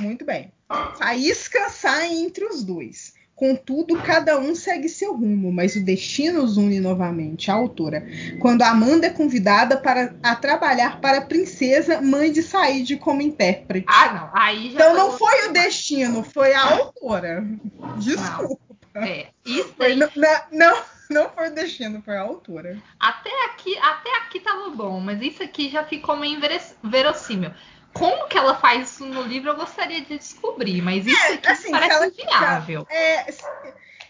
[0.00, 0.52] Muito bem.
[0.98, 3.14] Faísca sai entre os dois.
[3.34, 7.50] Contudo, cada um segue seu rumo, mas o destino os une novamente.
[7.50, 8.06] A autora.
[8.38, 13.86] Quando Amanda é convidada para, a trabalhar para a princesa, mãe de Said como intérprete.
[13.88, 14.30] Ah, não.
[14.40, 17.44] Aí já então não foi o destino, foi a autora.
[17.98, 18.76] Desculpa.
[18.94, 19.02] Não.
[19.02, 19.96] É, isso aí...
[19.96, 20.08] não,
[20.52, 22.76] não, não foi o destino, foi a autora.
[23.00, 26.38] Até aqui, até aqui tava bom, mas isso aqui já ficou meio
[26.82, 27.50] verossímil.
[27.92, 31.48] Como que ela faz isso no livro, eu gostaria de descobrir, mas isso é, aqui
[31.48, 32.86] assim, parece viável.
[32.90, 33.26] É,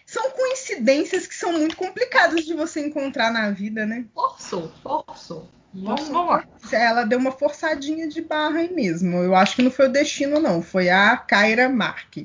[0.07, 4.05] são coincidências que são muito complicadas de você encontrar na vida, né?
[4.15, 5.49] Forçou, forçou.
[5.75, 6.45] Vamos, vamos lá.
[6.71, 9.17] Ela deu uma forçadinha de barra aí mesmo.
[9.17, 10.63] Eu acho que não foi o destino, não.
[10.63, 12.19] Foi a Kyra Mark.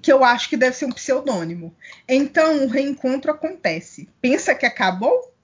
[0.00, 1.74] Que eu acho que deve ser um pseudônimo.
[2.08, 4.08] Então o reencontro acontece.
[4.20, 5.34] Pensa que acabou?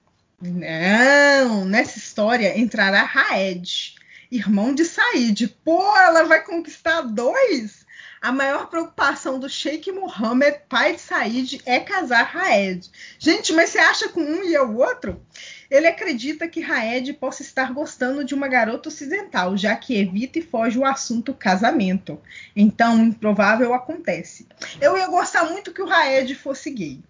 [0.41, 3.95] Não, nessa história entrará Raed,
[4.35, 5.47] irmão de Said.
[5.63, 7.83] Pô, ela vai conquistar dois?
[8.19, 12.89] A maior preocupação do Sheikh Mohammed, pai de Said, é casar Raed.
[13.19, 15.21] Gente, mas você acha com um e o outro?
[15.69, 20.41] Ele acredita que Raed possa estar gostando de uma garota ocidental, já que evita e
[20.41, 22.19] foge o assunto casamento.
[22.55, 24.47] Então, o improvável acontece.
[24.79, 27.03] Eu ia gostar muito que o Raed fosse gay.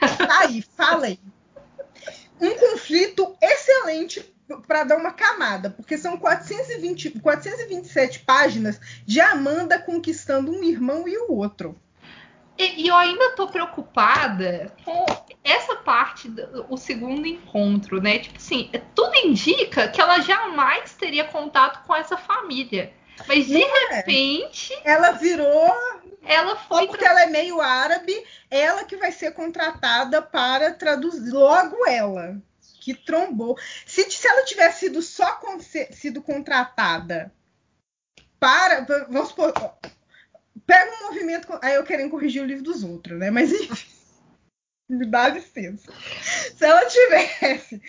[0.00, 1.18] Tá aí, fala aí.
[2.38, 4.35] Um conflito excelente
[4.66, 11.16] para dar uma camada, porque são 420, 427 páginas de Amanda conquistando um irmão e
[11.18, 11.76] o outro.
[12.58, 15.04] E, e eu ainda tô preocupada com
[15.44, 18.18] essa parte do segundo encontro, né?
[18.18, 22.92] Tipo assim, tudo indica que ela jamais teria contato com essa família.
[23.28, 23.94] Mas de é.
[23.96, 24.78] repente.
[24.84, 25.74] Ela virou.
[26.24, 26.86] Ela foi.
[26.86, 27.10] Porque pra...
[27.10, 28.14] ela é meio árabe,
[28.50, 31.32] ela que vai ser contratada para traduzir.
[31.32, 32.40] Logo ela
[32.86, 33.58] que trombou.
[33.84, 35.40] Se, se ela tivesse sido só
[35.90, 37.34] sido contratada
[38.38, 38.86] para.
[39.08, 39.52] Vamos supor.
[40.64, 41.58] Pega um movimento.
[41.60, 43.28] Aí eu querendo corrigir o livro dos outros, né?
[43.28, 43.88] Mas enfim.
[44.88, 45.92] Me dá licença.
[46.56, 47.82] Se ela tivesse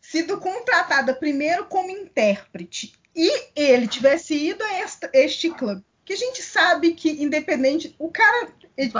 [0.00, 6.16] sido contratada primeiro como intérprete e ele tivesse ido a este, este clube, que a
[6.16, 8.90] gente sabe que, independente, o cara, e,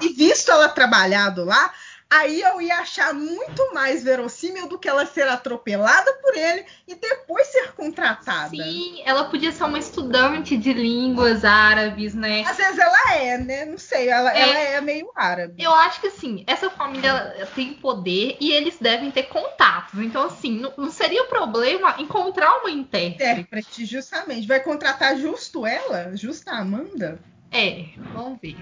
[0.00, 1.70] e, visto ela trabalhado lá,
[2.10, 6.96] aí eu ia achar muito mais verossímil do que ela ser atropelada por ele e
[6.96, 8.50] depois ser contratada.
[8.50, 12.42] Sim, ela podia ser uma estudante de línguas árabes, né?
[12.46, 13.64] Às vezes ela é, né?
[13.64, 15.62] Não sei, ela é, ela é meio árabe.
[15.62, 20.00] Eu acho que assim, essa família tem poder e eles devem ter contatos.
[20.00, 23.22] Então, assim, não, não seria problema encontrar uma intérprete.
[23.22, 24.48] Intérprete, justamente.
[24.48, 26.16] Vai contratar justo ela?
[26.16, 27.20] Justa a Amanda?
[27.52, 28.56] É, vamos ver.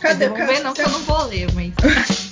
[0.00, 0.28] Cadê?
[0.28, 1.72] Vamos ver, não, que eu não vou ler, mas.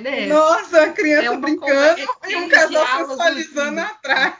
[0.00, 0.26] né?
[0.26, 4.34] Nossa, a criança é brincando e um casal sensualizando atrás.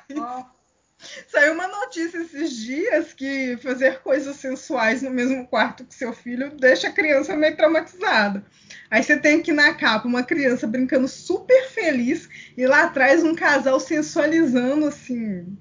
[1.28, 6.50] Saiu uma notícia esses dias que fazer coisas sensuais no mesmo quarto que seu filho
[6.58, 8.44] deixa a criança meio traumatizada.
[8.90, 13.34] Aí você tem aqui na capa uma criança brincando super feliz e lá atrás um
[13.34, 15.56] casal sensualizando assim.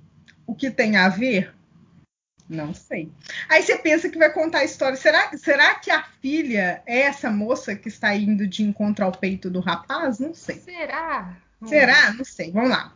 [0.45, 1.53] O que tem a ver?
[2.53, 3.11] Não sei.
[3.49, 4.95] Aí você pensa que vai contar a história.
[4.95, 9.49] Será, será que a filha é essa moça que está indo de encontro ao peito
[9.49, 10.19] do rapaz?
[10.19, 10.59] Não sei.
[10.59, 11.35] Será?
[11.65, 12.13] Será?
[12.13, 12.51] Não sei.
[12.51, 12.93] Vamos lá.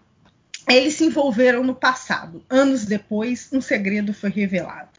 [0.70, 2.46] Eles se envolveram no passado.
[2.50, 4.90] Anos depois, um segredo foi revelado.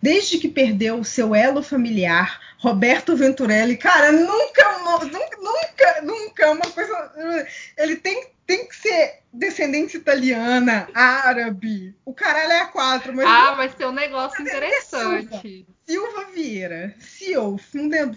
[0.00, 6.70] Desde que perdeu o seu elo familiar, Roberto Venturelli, cara, nunca, nunca, nunca, nunca uma
[6.70, 7.52] coisa.
[7.76, 11.94] Ele tem, tem que ser descendência italiana, árabe.
[12.04, 13.26] O caralho é a quatro, mas.
[13.26, 15.40] Ah, vai ser um negócio interessante.
[15.40, 15.74] Silva.
[15.86, 17.58] Silva Vieira, CEO,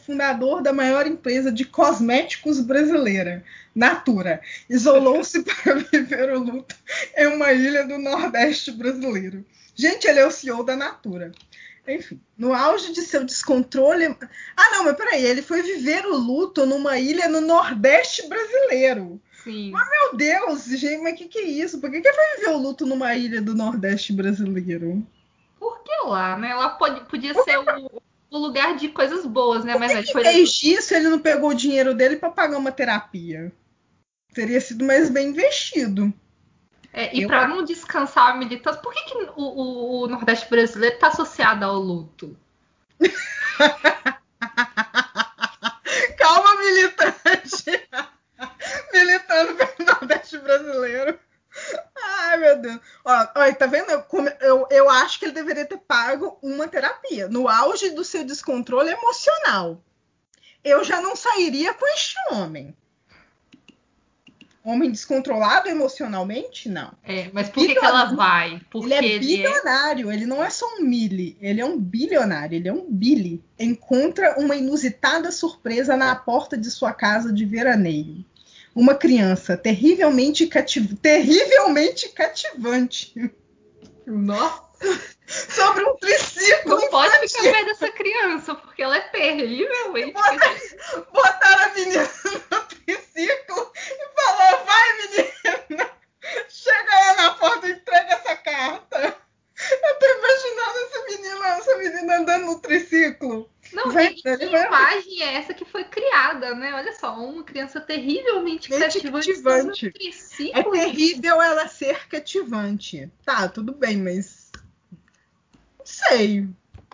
[0.06, 3.44] fundador da maior empresa de cosméticos brasileira,
[3.76, 6.76] Natura, isolou-se para viver o luto
[7.16, 9.46] em uma ilha do Nordeste brasileiro.
[9.78, 11.32] Gente, ele é o CEO da Natura.
[11.88, 14.06] Enfim, no auge de seu descontrole.
[14.58, 19.22] Ah, não, mas peraí, ele foi viver o luto numa ilha no Nordeste brasileiro.
[19.44, 19.72] Sim.
[19.72, 21.80] Mas, meu Deus, gente, mas o que, que é isso?
[21.80, 25.06] Por que, que foi viver o luto numa ilha do Nordeste brasileiro?
[25.58, 26.54] Por que lá, né?
[26.56, 28.02] Lá pode, podia ser o,
[28.32, 29.74] o, lugar de coisas boas, né?
[29.74, 33.54] Por mas que, fez disso ele não pegou o dinheiro dele para pagar uma terapia?
[34.34, 36.14] Teria sido mais bem investido.
[36.98, 40.96] É, e para não descansar a militância, por que, que o, o, o Nordeste brasileiro
[40.96, 42.36] está associado ao luto?
[46.18, 47.88] Calma, militante!
[48.92, 51.20] Militando pelo Nordeste brasileiro.
[52.02, 52.80] Ai, meu Deus.
[53.06, 53.92] Olha, tá vendo?
[53.92, 54.04] Eu,
[54.42, 57.28] eu, eu acho que ele deveria ter pago uma terapia.
[57.28, 59.84] No auge do seu descontrole emocional.
[60.64, 62.76] Eu já não sairia com este homem.
[64.68, 66.68] Homem descontrolado emocionalmente?
[66.68, 66.92] Não.
[67.02, 68.60] É, mas por que, que ela vai?
[68.70, 71.80] Porque ele é, é bilionário, ele, ele não é só um mili, ele é um
[71.80, 73.42] bilionário, ele é um billy.
[73.58, 78.26] Encontra uma inusitada surpresa na porta de sua casa de veraneio.
[78.76, 80.96] Uma criança terrivelmente, cativ...
[81.02, 83.32] terrivelmente cativante.
[84.06, 84.67] Nossa!
[85.28, 86.76] sobre um triciclo.
[86.76, 90.14] Não pode ficar perto dessa criança, porque ela é terrivelmente.
[91.12, 92.10] Botaram a menina
[92.52, 95.92] no triciclo e falou: vai, menina,
[96.50, 99.18] chega lá na porta e entrega essa carta.
[99.70, 103.50] Eu tô imaginando essa menina, essa menina andando no triciclo.
[103.74, 106.74] Não, vai, que imagem é essa que foi criada, né?
[106.74, 109.28] Olha só, uma criança terrivelmente cativante.
[109.28, 109.92] cativante.
[110.54, 113.12] É terrível ela ser cativante.
[113.26, 114.47] Tá, tudo bem, mas
[115.88, 116.48] sei.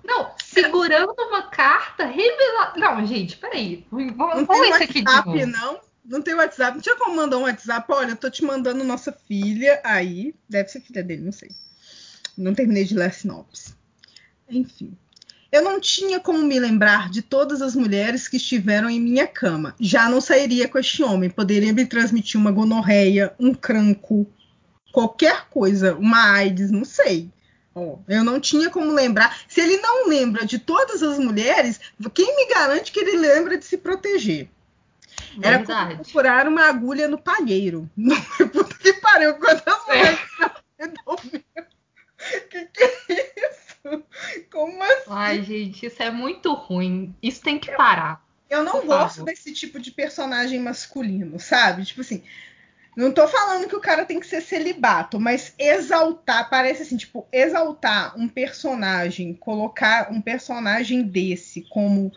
[0.04, 2.80] Não, segurando uma carta revelada.
[2.80, 3.86] Não, gente, peraí.
[3.90, 5.80] Vamos, não tem WhatsApp, não?
[6.06, 6.76] Não tem WhatsApp.
[6.76, 7.92] Não tinha como mandar um WhatsApp.
[7.92, 10.36] Olha, eu tô te mandando nossa filha aí.
[10.50, 11.50] Deve ser filha dele, não sei.
[12.38, 13.76] Não terminei de ler a sinopse.
[14.50, 14.96] Enfim.
[15.52, 19.76] Eu não tinha como me lembrar de todas as mulheres que estiveram em minha cama.
[19.80, 21.30] Já não sairia com este homem.
[21.30, 24.28] Poderia me transmitir uma gonorreia, um cranco,
[24.92, 27.32] qualquer coisa, uma AIDS, não sei.
[27.76, 29.40] Oh, eu não tinha como lembrar.
[29.48, 31.80] Se ele não lembra de todas as mulheres,
[32.14, 34.48] quem me garante que ele lembra de se proteger?
[35.42, 35.92] Era Verdade.
[35.92, 37.90] como procurar uma agulha no palheiro.
[38.52, 39.96] Puta que pariu, quantas é.
[39.96, 40.20] mulheres
[42.50, 44.04] que que é isso?
[44.52, 45.04] Como assim?
[45.08, 47.16] Ai, gente, isso é muito ruim.
[47.22, 48.24] Isso tem que parar.
[48.50, 51.84] Eu não gosto desse tipo de personagem masculino, sabe?
[51.84, 52.24] Tipo assim,
[52.96, 57.28] não tô falando que o cara tem que ser celibato, mas exaltar, parece assim, tipo,
[57.32, 62.12] exaltar um personagem, colocar um personagem desse como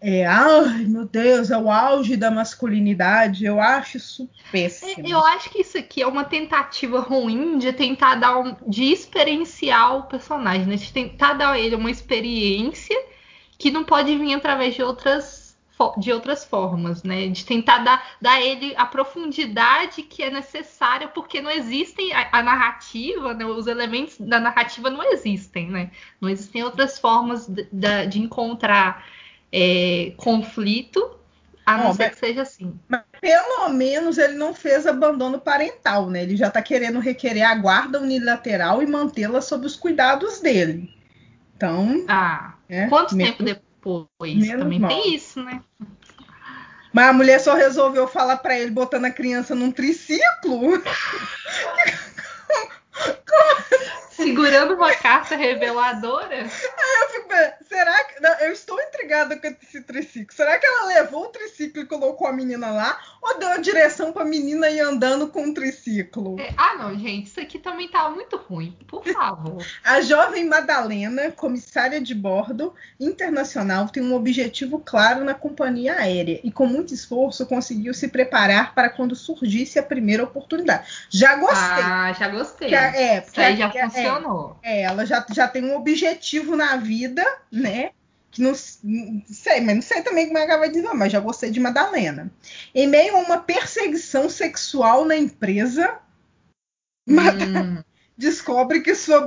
[0.00, 5.08] é, ai meu Deus, é o auge da masculinidade, eu acho isso péssimo.
[5.08, 9.96] Eu acho que isso aqui é uma tentativa ruim de tentar dar um, de experienciar
[9.96, 10.76] o personagem, né?
[10.76, 12.96] de tentar dar a ele uma experiência
[13.58, 15.45] que não pode vir através de outras
[15.98, 17.28] de outras formas, né?
[17.28, 22.28] De tentar dar, dar a ele a profundidade que é necessária, porque não existem a,
[22.32, 23.44] a narrativa, né?
[23.44, 25.90] os elementos da narrativa não existem, né?
[26.20, 27.66] Não existem outras formas de,
[28.08, 29.06] de, encontrar
[29.52, 31.14] é, conflito,
[31.64, 32.78] a não, ser que seja assim.
[32.88, 36.22] Mas pelo menos ele não fez abandono parental, né?
[36.22, 40.94] Ele já está querendo requerer a guarda unilateral e mantê-la sob os cuidados dele.
[41.56, 42.04] Então.
[42.08, 43.65] Ah, é, quanto tempo depois?
[43.86, 44.36] Depois.
[44.36, 44.90] Menos Também mal.
[44.90, 45.62] tem isso, né?
[46.92, 50.82] Mas a mulher só resolveu falar para ele botando a criança num triciclo.
[54.16, 56.36] Segurando uma carta reveladora?
[56.36, 57.28] Aí eu fico,
[57.68, 58.20] será que.
[58.20, 60.34] Não, eu estou intrigada com esse triciclo.
[60.34, 62.98] Será que ela levou o triciclo e colocou a menina lá?
[63.22, 66.40] Ou deu a direção para a menina ir andando com o triciclo?
[66.40, 67.26] É, ah, não, gente.
[67.26, 68.76] Isso aqui também tá muito ruim.
[68.88, 69.64] Por favor.
[69.84, 76.50] a jovem Madalena, comissária de bordo internacional, tem um objetivo claro na companhia aérea e,
[76.50, 81.06] com muito esforço, conseguiu se preparar para quando surgisse a primeira oportunidade.
[81.10, 81.84] Já gostei.
[81.84, 82.70] Ah, já gostei.
[82.94, 84.58] É, Isso aí já é, funcionou.
[84.62, 87.90] É, ela já, já tem um objetivo na vida, né?
[88.30, 91.12] Que não, não sei, mas não sei também como é que ela vai dizer, mas
[91.12, 92.30] já gostei de Madalena.
[92.74, 95.98] Em meio a uma perseguição sexual na empresa,
[97.08, 97.16] hum.
[98.16, 99.26] descobre que sua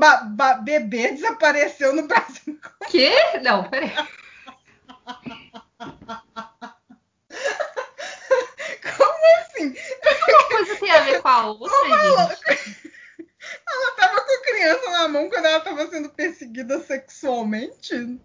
[0.63, 2.59] bebê desapareceu no Brasil.
[2.89, 3.13] quê?
[3.41, 3.91] Não, peraí.
[8.97, 9.75] Como assim?
[10.27, 12.89] Uma coisa tem a ver com a outra, gente.
[13.67, 18.19] Ela tava com a criança na mão quando ela tava sendo perseguida sexualmente?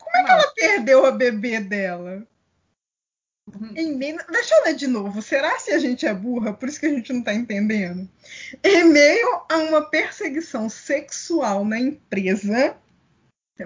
[0.00, 2.26] Como é que ela perdeu a bebê dela?
[3.74, 5.20] Em meio- Deixa eu ler de novo.
[5.22, 6.52] Será se a gente é burra?
[6.52, 8.08] Por isso que a gente não tá entendendo.
[8.62, 12.76] Em meio a uma perseguição sexual na empresa,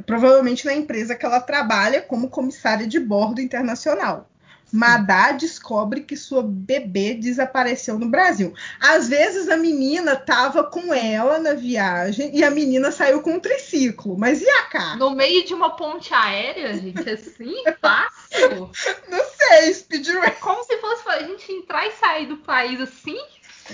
[0.07, 4.31] provavelmente na empresa que ela trabalha como comissária de bordo internacional.
[4.73, 8.55] Madá descobre que sua bebê desapareceu no Brasil.
[8.81, 13.41] Às vezes a menina tava com ela na viagem e a menina saiu com um
[13.41, 14.17] triciclo.
[14.17, 14.97] Mas e a cá?
[14.97, 18.71] No meio de uma ponte aérea, gente, assim, fácil.
[19.11, 20.41] Não sei, Speed Race.
[20.41, 23.19] Como se fosse pra gente entrar e sair do país assim?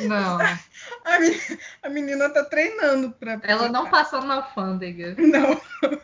[0.07, 0.39] Não.
[1.05, 3.39] A, men- a menina tá treinando pra.
[3.43, 5.15] Ela não passou na alfândega.
[5.19, 5.61] Não.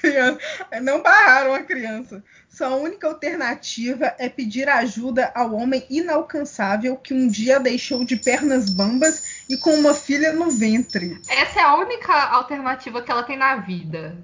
[0.00, 0.40] Criança-
[0.82, 2.22] Não barraram a criança.
[2.48, 8.70] Sua única alternativa é pedir ajuda ao homem inalcançável que um dia deixou de pernas
[8.70, 11.20] bambas e com uma filha no ventre.
[11.28, 14.16] Essa é a única alternativa que ela tem na vida.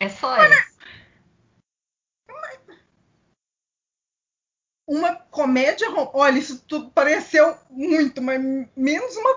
[0.00, 0.64] É só essa.
[4.88, 5.86] Uma comédia.
[6.14, 8.40] Olha, isso tudo pareceu muito, mas
[8.74, 9.34] menos uma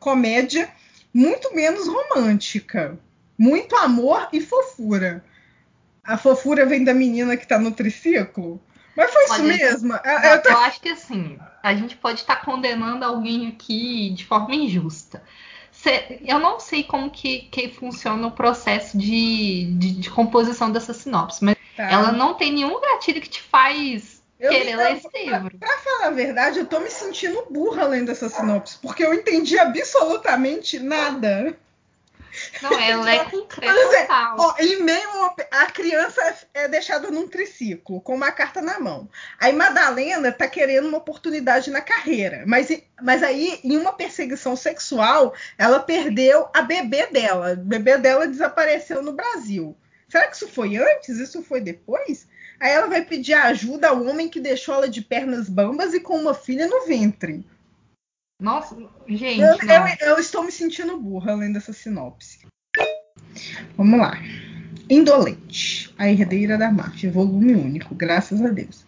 [0.00, 0.68] comédia,
[1.14, 2.98] muito menos romântica.
[3.38, 5.24] Muito amor e fofura.
[6.02, 8.60] A fofura vem da menina que tá no triciclo.
[8.96, 9.92] Mas foi isso Olha, mesmo.
[9.94, 14.10] Eu- Não, eu tô- eu acho que assim, a gente pode estar condenando alguém aqui
[14.10, 15.22] de forma injusta.
[15.70, 20.92] Cê- eu não sei como que, que funciona o processo de, de, de composição dessa
[20.92, 21.84] sinopse, mas tá.
[21.88, 25.58] ela não tem nenhum gatilho que te faz Eu querer ler esse livro.
[25.58, 29.58] Pra falar a verdade, eu tô me sentindo burra lendo essa sinopse, porque eu entendi
[29.58, 31.56] absolutamente nada.
[32.62, 33.16] Não, ela é
[33.62, 34.36] é, total.
[34.38, 39.08] Ó, em meio a, criança é deixada num triciclo, com uma carta na mão.
[39.40, 42.68] Aí Madalena tá querendo uma oportunidade na carreira, mas,
[43.02, 47.54] mas aí, em uma perseguição sexual, ela perdeu a bebê dela.
[47.54, 49.76] O bebê dela desapareceu no Brasil.
[50.08, 51.18] Será que isso foi antes?
[51.18, 52.26] Isso foi depois?
[52.60, 56.16] Aí ela vai pedir ajuda ao homem que deixou ela de pernas bambas e com
[56.16, 57.46] uma filha no ventre.
[58.40, 58.76] Nossa,
[59.08, 62.40] gente, Eu, eu- eu estou me sentindo burra lendo essa sinopse.
[63.76, 64.14] Vamos lá.
[64.88, 68.86] Indolente, a herdeira da máfia, volume único, graças a Deus.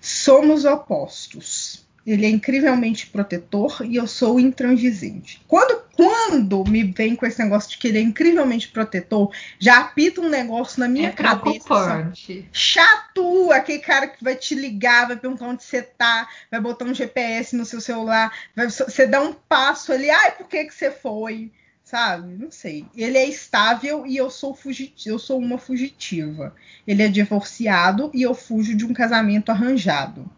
[0.00, 1.63] Somos opostos.
[2.06, 5.40] Ele é incrivelmente protetor e eu sou intransigente.
[5.48, 10.20] Quando, quando me vem com esse negócio de que ele é incrivelmente protetor, já apita
[10.20, 12.12] um negócio na minha é cabeça.
[12.52, 16.94] Chato, aquele cara que vai te ligar, vai perguntar onde você tá, vai botar um
[16.94, 20.90] GPS no seu celular, vai, você dá um passo ali, ai, por que, que você
[20.90, 21.50] foi?
[21.82, 22.34] Sabe?
[22.36, 22.84] Não sei.
[22.96, 26.54] Ele é estável e eu sou fugiti eu sou uma fugitiva.
[26.86, 30.30] Ele é divorciado e eu fujo de um casamento arranjado.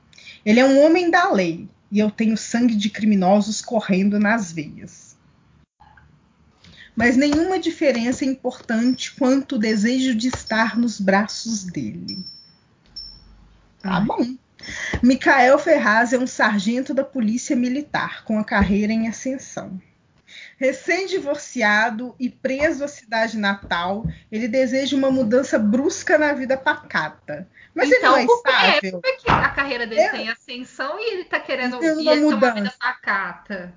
[0.46, 5.16] Ele é um homem da lei e eu tenho sangue de criminosos correndo nas veias.
[6.94, 12.24] Mas nenhuma diferença é importante quanto o desejo de estar nos braços dele.
[13.82, 14.36] Tá bom.
[15.02, 19.80] Micael Ferraz é um sargento da Polícia Militar, com a carreira em ascensão.
[20.58, 27.48] Recém-divorciado e preso à cidade natal, ele deseja uma mudança brusca na vida pacata.
[27.74, 29.00] Mas ele não é que- estável.
[29.02, 30.08] por que a carreira dele É.
[30.10, 32.54] tem ascensão e ele tá querendo Tem uma ter uma mudança.
[32.54, 33.72] vida pacata?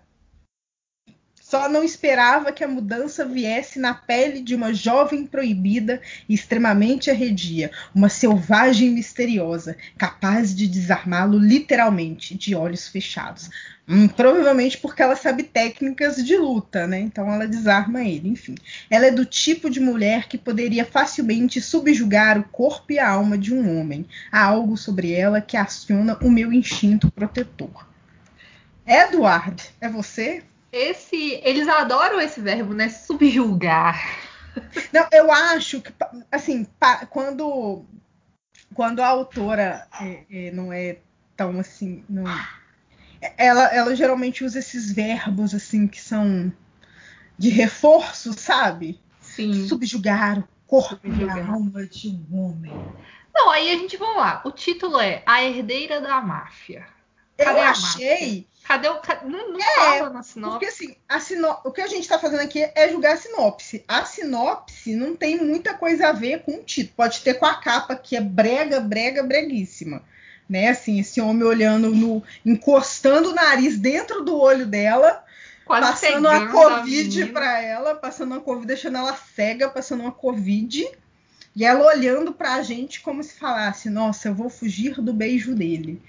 [1.41, 5.99] Só não esperava que a mudança viesse na pele de uma jovem proibida
[6.30, 13.49] e extremamente arredia, uma selvagem misteriosa, capaz de desarmá-lo literalmente, de olhos fechados.
[13.92, 17.00] Hum, provavelmente porque ela sabe técnicas de luta, né?
[17.00, 18.54] Então ela desarma ele, enfim.
[18.88, 23.36] Ela é do tipo de mulher que poderia facilmente subjugar o corpo e a alma
[23.36, 24.06] de um homem.
[24.32, 27.88] Há algo sobre ela que aciona o meu instinto protetor.
[28.86, 30.44] Edward, é você?
[30.72, 32.90] Esse, eles adoram esse verbo, né?
[32.90, 34.00] Subjugar.
[34.94, 35.92] Não, eu acho que,
[36.32, 36.68] assim,
[37.10, 37.84] quando,
[38.76, 40.98] quando a autora é, é, não é
[41.36, 42.04] tão assim.
[42.08, 42.26] Não,
[43.38, 46.51] ela, ela geralmente usa esses verbos, assim, que são
[47.38, 48.99] de reforço, sabe?
[49.22, 49.67] Sim.
[49.67, 52.74] Subjugar o corpo e a alma de um homem.
[53.34, 54.41] Não, aí a gente vamos lá.
[54.43, 56.86] O título é A Herdeira da Máfia.
[57.38, 58.47] Cadê eu a achei.
[58.63, 58.99] Cadê o.
[59.24, 60.51] Não, não fala na sinopse.
[60.51, 61.57] Porque assim, a sino...
[61.63, 63.84] o que a gente está fazendo aqui é julgar a sinopse.
[63.88, 66.95] A sinopse não tem muita coisa a ver com o título.
[66.97, 70.03] Pode ter com a capa, que é brega, brega, breguíssima.
[70.50, 70.70] Né?
[70.70, 72.24] Assim, esse homem olhando no.
[72.43, 75.24] encostando o nariz dentro do olho dela.
[75.66, 80.89] passando a Covid para ela, passando a Covid, deixando ela cega, passando uma Covid.
[81.56, 86.02] E ela olhando pra gente como se falasse: Nossa, eu vou fugir do beijo dele.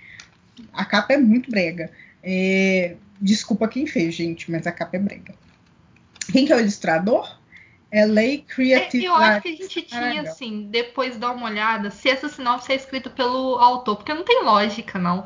[0.73, 1.91] A capa é muito brega.
[2.23, 2.97] É...
[3.21, 5.35] Desculpa quem fez, gente, mas a capa é brega.
[6.33, 7.40] Quem que é o ilustrador?
[7.93, 11.91] É Lei Creative é, Eu acho que a gente tinha, assim, depois dar uma olhada,
[11.91, 15.25] se essa sinopse é escrita pelo autor, porque não tem lógica, não.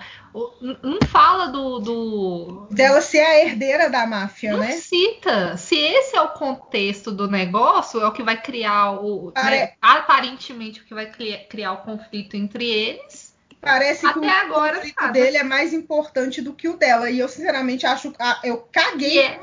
[0.83, 1.79] Não fala do.
[1.79, 2.69] do...
[2.71, 4.73] Dela ser a herdeira da máfia, não né?
[4.73, 5.57] cita.
[5.57, 9.31] Se esse é o contexto do negócio, é o que vai criar o.
[9.31, 9.57] Pare...
[9.57, 11.07] Né, aparentemente, o que vai
[11.49, 13.34] criar o conflito entre eles
[13.65, 15.13] Parece Até que o agora, conflito nada.
[15.13, 17.11] dele é mais importante do que o dela.
[17.11, 18.13] E eu, sinceramente, acho.
[18.19, 19.41] Ah, eu caguei é,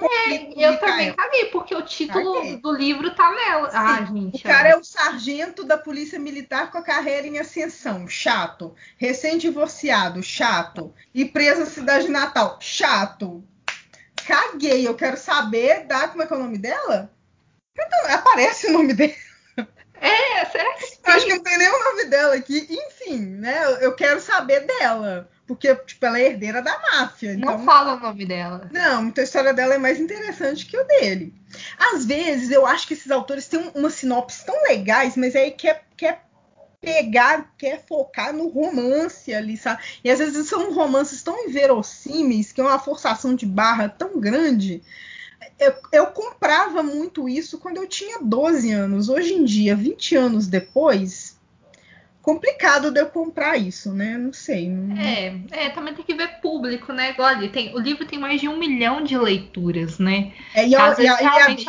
[0.55, 2.57] Eu também caguei, porque o título caguei.
[2.57, 3.69] do livro tá nela.
[3.73, 4.37] Ah, gente.
[4.37, 8.07] O cara é o sargento da Polícia Militar com a carreira em ascensão.
[8.07, 8.75] Chato.
[8.97, 10.21] Recém-divorciado.
[10.21, 10.93] Chato.
[11.13, 12.57] E preso na cidade de Natal.
[12.61, 13.43] Chato.
[14.27, 14.87] Caguei.
[14.87, 16.07] Eu quero saber da.
[16.07, 17.11] Como é que é o nome dela?
[18.09, 19.13] Aparece o nome dela.
[20.01, 20.97] É, será que sim?
[21.03, 22.67] Acho que não tem nem o nome dela aqui.
[22.69, 23.77] Enfim, né?
[23.79, 25.29] Eu quero saber dela.
[25.45, 27.33] Porque, tipo, ela é herdeira da máfia.
[27.33, 27.57] Então...
[27.57, 28.69] Não fala o nome dela.
[28.71, 31.33] Não, então a história dela é mais interessante que o dele.
[31.77, 35.83] Às vezes, eu acho que esses autores têm uma sinopse tão legais, mas aí quer,
[35.95, 36.23] quer
[36.79, 39.83] pegar, quer focar no romance ali, sabe?
[40.03, 44.81] E às vezes são romances tão inverossímeis, que é uma forçação de barra tão grande
[45.59, 49.09] eu, eu, comprava muito isso quando eu tinha 12 anos.
[49.09, 51.39] Hoje em dia, 20 anos depois,
[52.21, 54.17] complicado de eu comprar isso, né?
[54.17, 54.69] Não sei.
[54.69, 54.95] Não...
[54.97, 57.15] É, é, também tem que ver público, né?
[57.17, 60.33] Olha, tem, o livro tem mais de um milhão de leituras, né?
[60.53, 61.13] É, e, é, e, e, é,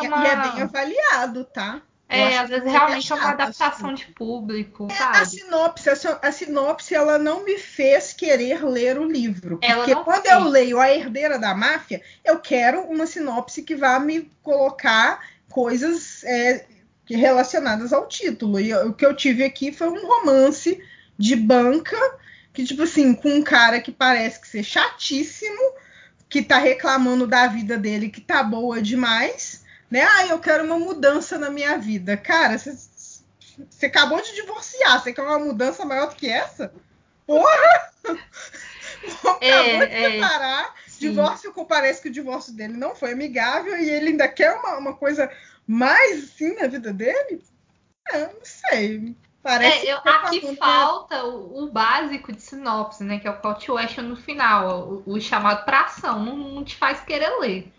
[0.07, 0.23] uma...
[0.23, 1.81] e é bem avaliado, tá?
[2.13, 3.95] É, às vezes realmente é uma adaptação assim.
[3.95, 5.17] de público, é, sabe?
[5.17, 9.59] A sinopse, a, a, sinopse, ela não me fez querer ler o livro.
[9.59, 10.33] Porque quando fez.
[10.33, 16.23] eu leio A Herdeira da Máfia, eu quero uma sinopse que vá me colocar coisas
[16.23, 16.65] é,
[17.09, 18.59] relacionadas ao título.
[18.59, 20.79] E o que eu tive aqui foi um romance
[21.17, 21.97] de banca,
[22.53, 25.73] que, tipo assim, com um cara que parece que ser chatíssimo,
[26.29, 29.62] que tá reclamando da vida dele que tá boa demais
[29.93, 30.01] né?
[30.01, 32.17] Ah, eu quero uma mudança na minha vida.
[32.17, 36.73] Cara, você acabou de divorciar, você quer uma mudança maior do que essa?
[37.27, 37.93] Porra!
[39.41, 40.75] É, acabou de é, separar.
[40.97, 44.93] Divórcio, parece que o divórcio dele não foi amigável e ele ainda quer uma, uma
[44.93, 45.29] coisa
[45.67, 47.43] mais assim na vida dele?
[48.07, 49.13] É, não sei.
[49.41, 53.19] Parece é, eu, aqui falta o, o, básico de sinopse, né?
[53.19, 56.23] Que é o call to action no final, o, o chamado para ação.
[56.23, 57.69] Não, não, te faz querer ler.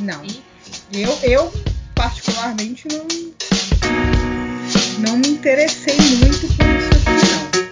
[0.00, 0.22] Não.
[0.22, 0.44] E,
[0.92, 1.52] eu, eu
[1.94, 3.06] particularmente, não,
[4.98, 7.64] não me interessei muito por isso aqui, não.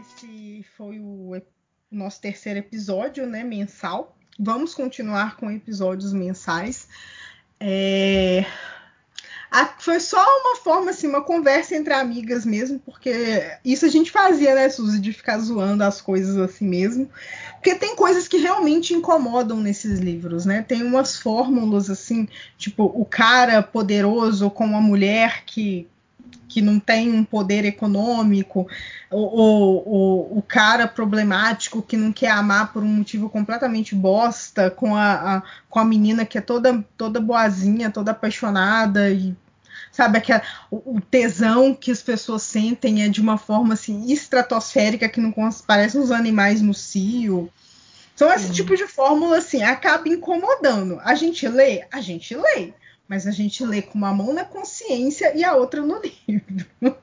[0.00, 1.40] Esse foi o
[1.90, 4.16] nosso terceiro episódio, né, mensal.
[4.38, 6.88] Vamos continuar com episódios mensais.
[7.60, 8.44] É...
[9.78, 13.12] foi só uma forma, assim, uma conversa entre amigas mesmo, porque
[13.64, 17.08] isso a gente fazia, né, Suzy, de ficar zoando as coisas assim mesmo.
[17.54, 20.62] Porque tem coisas que realmente incomodam nesses livros, né?
[20.62, 22.28] Tem umas fórmulas, assim,
[22.58, 25.86] tipo, o cara poderoso com uma mulher que
[26.48, 28.68] que não tem um poder econômico,
[29.10, 34.94] o, o, o cara problemático que não quer amar por um motivo completamente bosta, com
[34.94, 39.34] a, a, com a menina que é toda, toda boazinha, toda apaixonada e
[39.90, 45.08] sabe aquela, o, o, tesão que as pessoas sentem é de uma forma assim estratosférica
[45.08, 45.34] que não
[45.66, 47.50] parece uns animais no cio.
[48.14, 51.00] Então esse tipo de fórmula assim acaba incomodando.
[51.02, 52.72] A gente lê, a gente lê
[53.08, 56.96] mas a gente lê com uma mão na consciência e a outra no livro.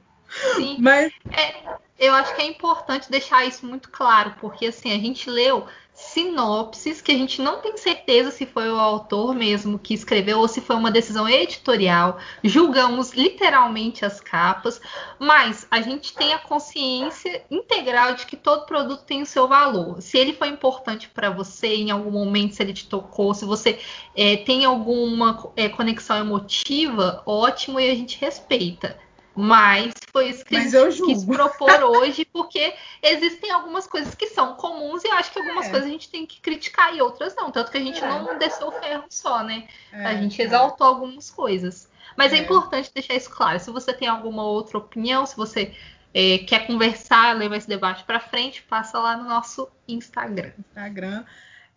[0.56, 0.78] Sim.
[0.80, 5.30] Mas é, eu acho que é importante deixar isso muito claro, porque assim, a gente
[5.30, 5.68] leu
[6.02, 10.48] sinopses que a gente não tem certeza se foi o autor mesmo que escreveu ou
[10.48, 12.18] se foi uma decisão editorial.
[12.44, 14.82] Julgamos literalmente as capas,
[15.20, 20.02] mas a gente tem a consciência integral de que todo produto tem o seu valor.
[20.02, 23.80] Se ele foi importante para você em algum momento, se ele te tocou, se você
[24.16, 28.98] é, tem alguma é, conexão emotiva, ótimo e a gente respeita.
[29.34, 34.56] Mas foi isso que Mas gente quis propor hoje, porque existem algumas coisas que são
[34.56, 35.70] comuns e eu acho que algumas é.
[35.70, 37.50] coisas a gente tem que criticar e outras não.
[37.50, 38.08] Tanto que a gente é.
[38.08, 39.68] não desceu o ferro só, né?
[39.92, 41.90] É, a gente exaltou algumas coisas.
[42.18, 42.38] Mas é.
[42.38, 42.40] é.
[42.40, 43.60] importante deixar isso claro.
[43.60, 45.74] Se você tem alguma outra opinião, se você
[46.14, 50.52] é, quer conversar, levar esse debate para frente, passa lá no nosso Instagram.
[50.60, 51.24] Instagram.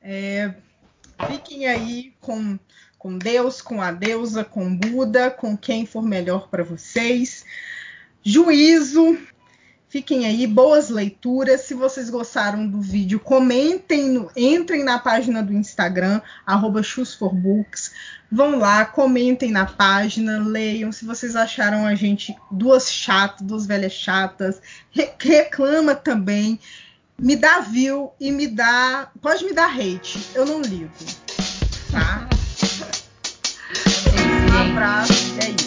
[0.03, 0.55] É,
[1.29, 2.59] fiquem aí com,
[3.05, 7.45] com Deus, com a deusa, com Buda, com quem for melhor para vocês.
[8.23, 9.19] Juízo.
[9.91, 11.61] Fiquem aí, boas leituras.
[11.61, 16.81] Se vocês gostaram do vídeo, comentem, no, entrem na página do Instagram, arroba
[18.33, 20.91] Vão lá, comentem na página, leiam.
[20.91, 24.63] Se vocês acharam a gente duas chatas, duas velhas chatas,
[25.19, 26.59] reclama também.
[27.19, 29.11] Me dá view e me dá.
[29.21, 30.91] Pode me dar hate, eu não ligo.
[31.93, 32.34] Tá?
[34.75, 35.64] E é isso.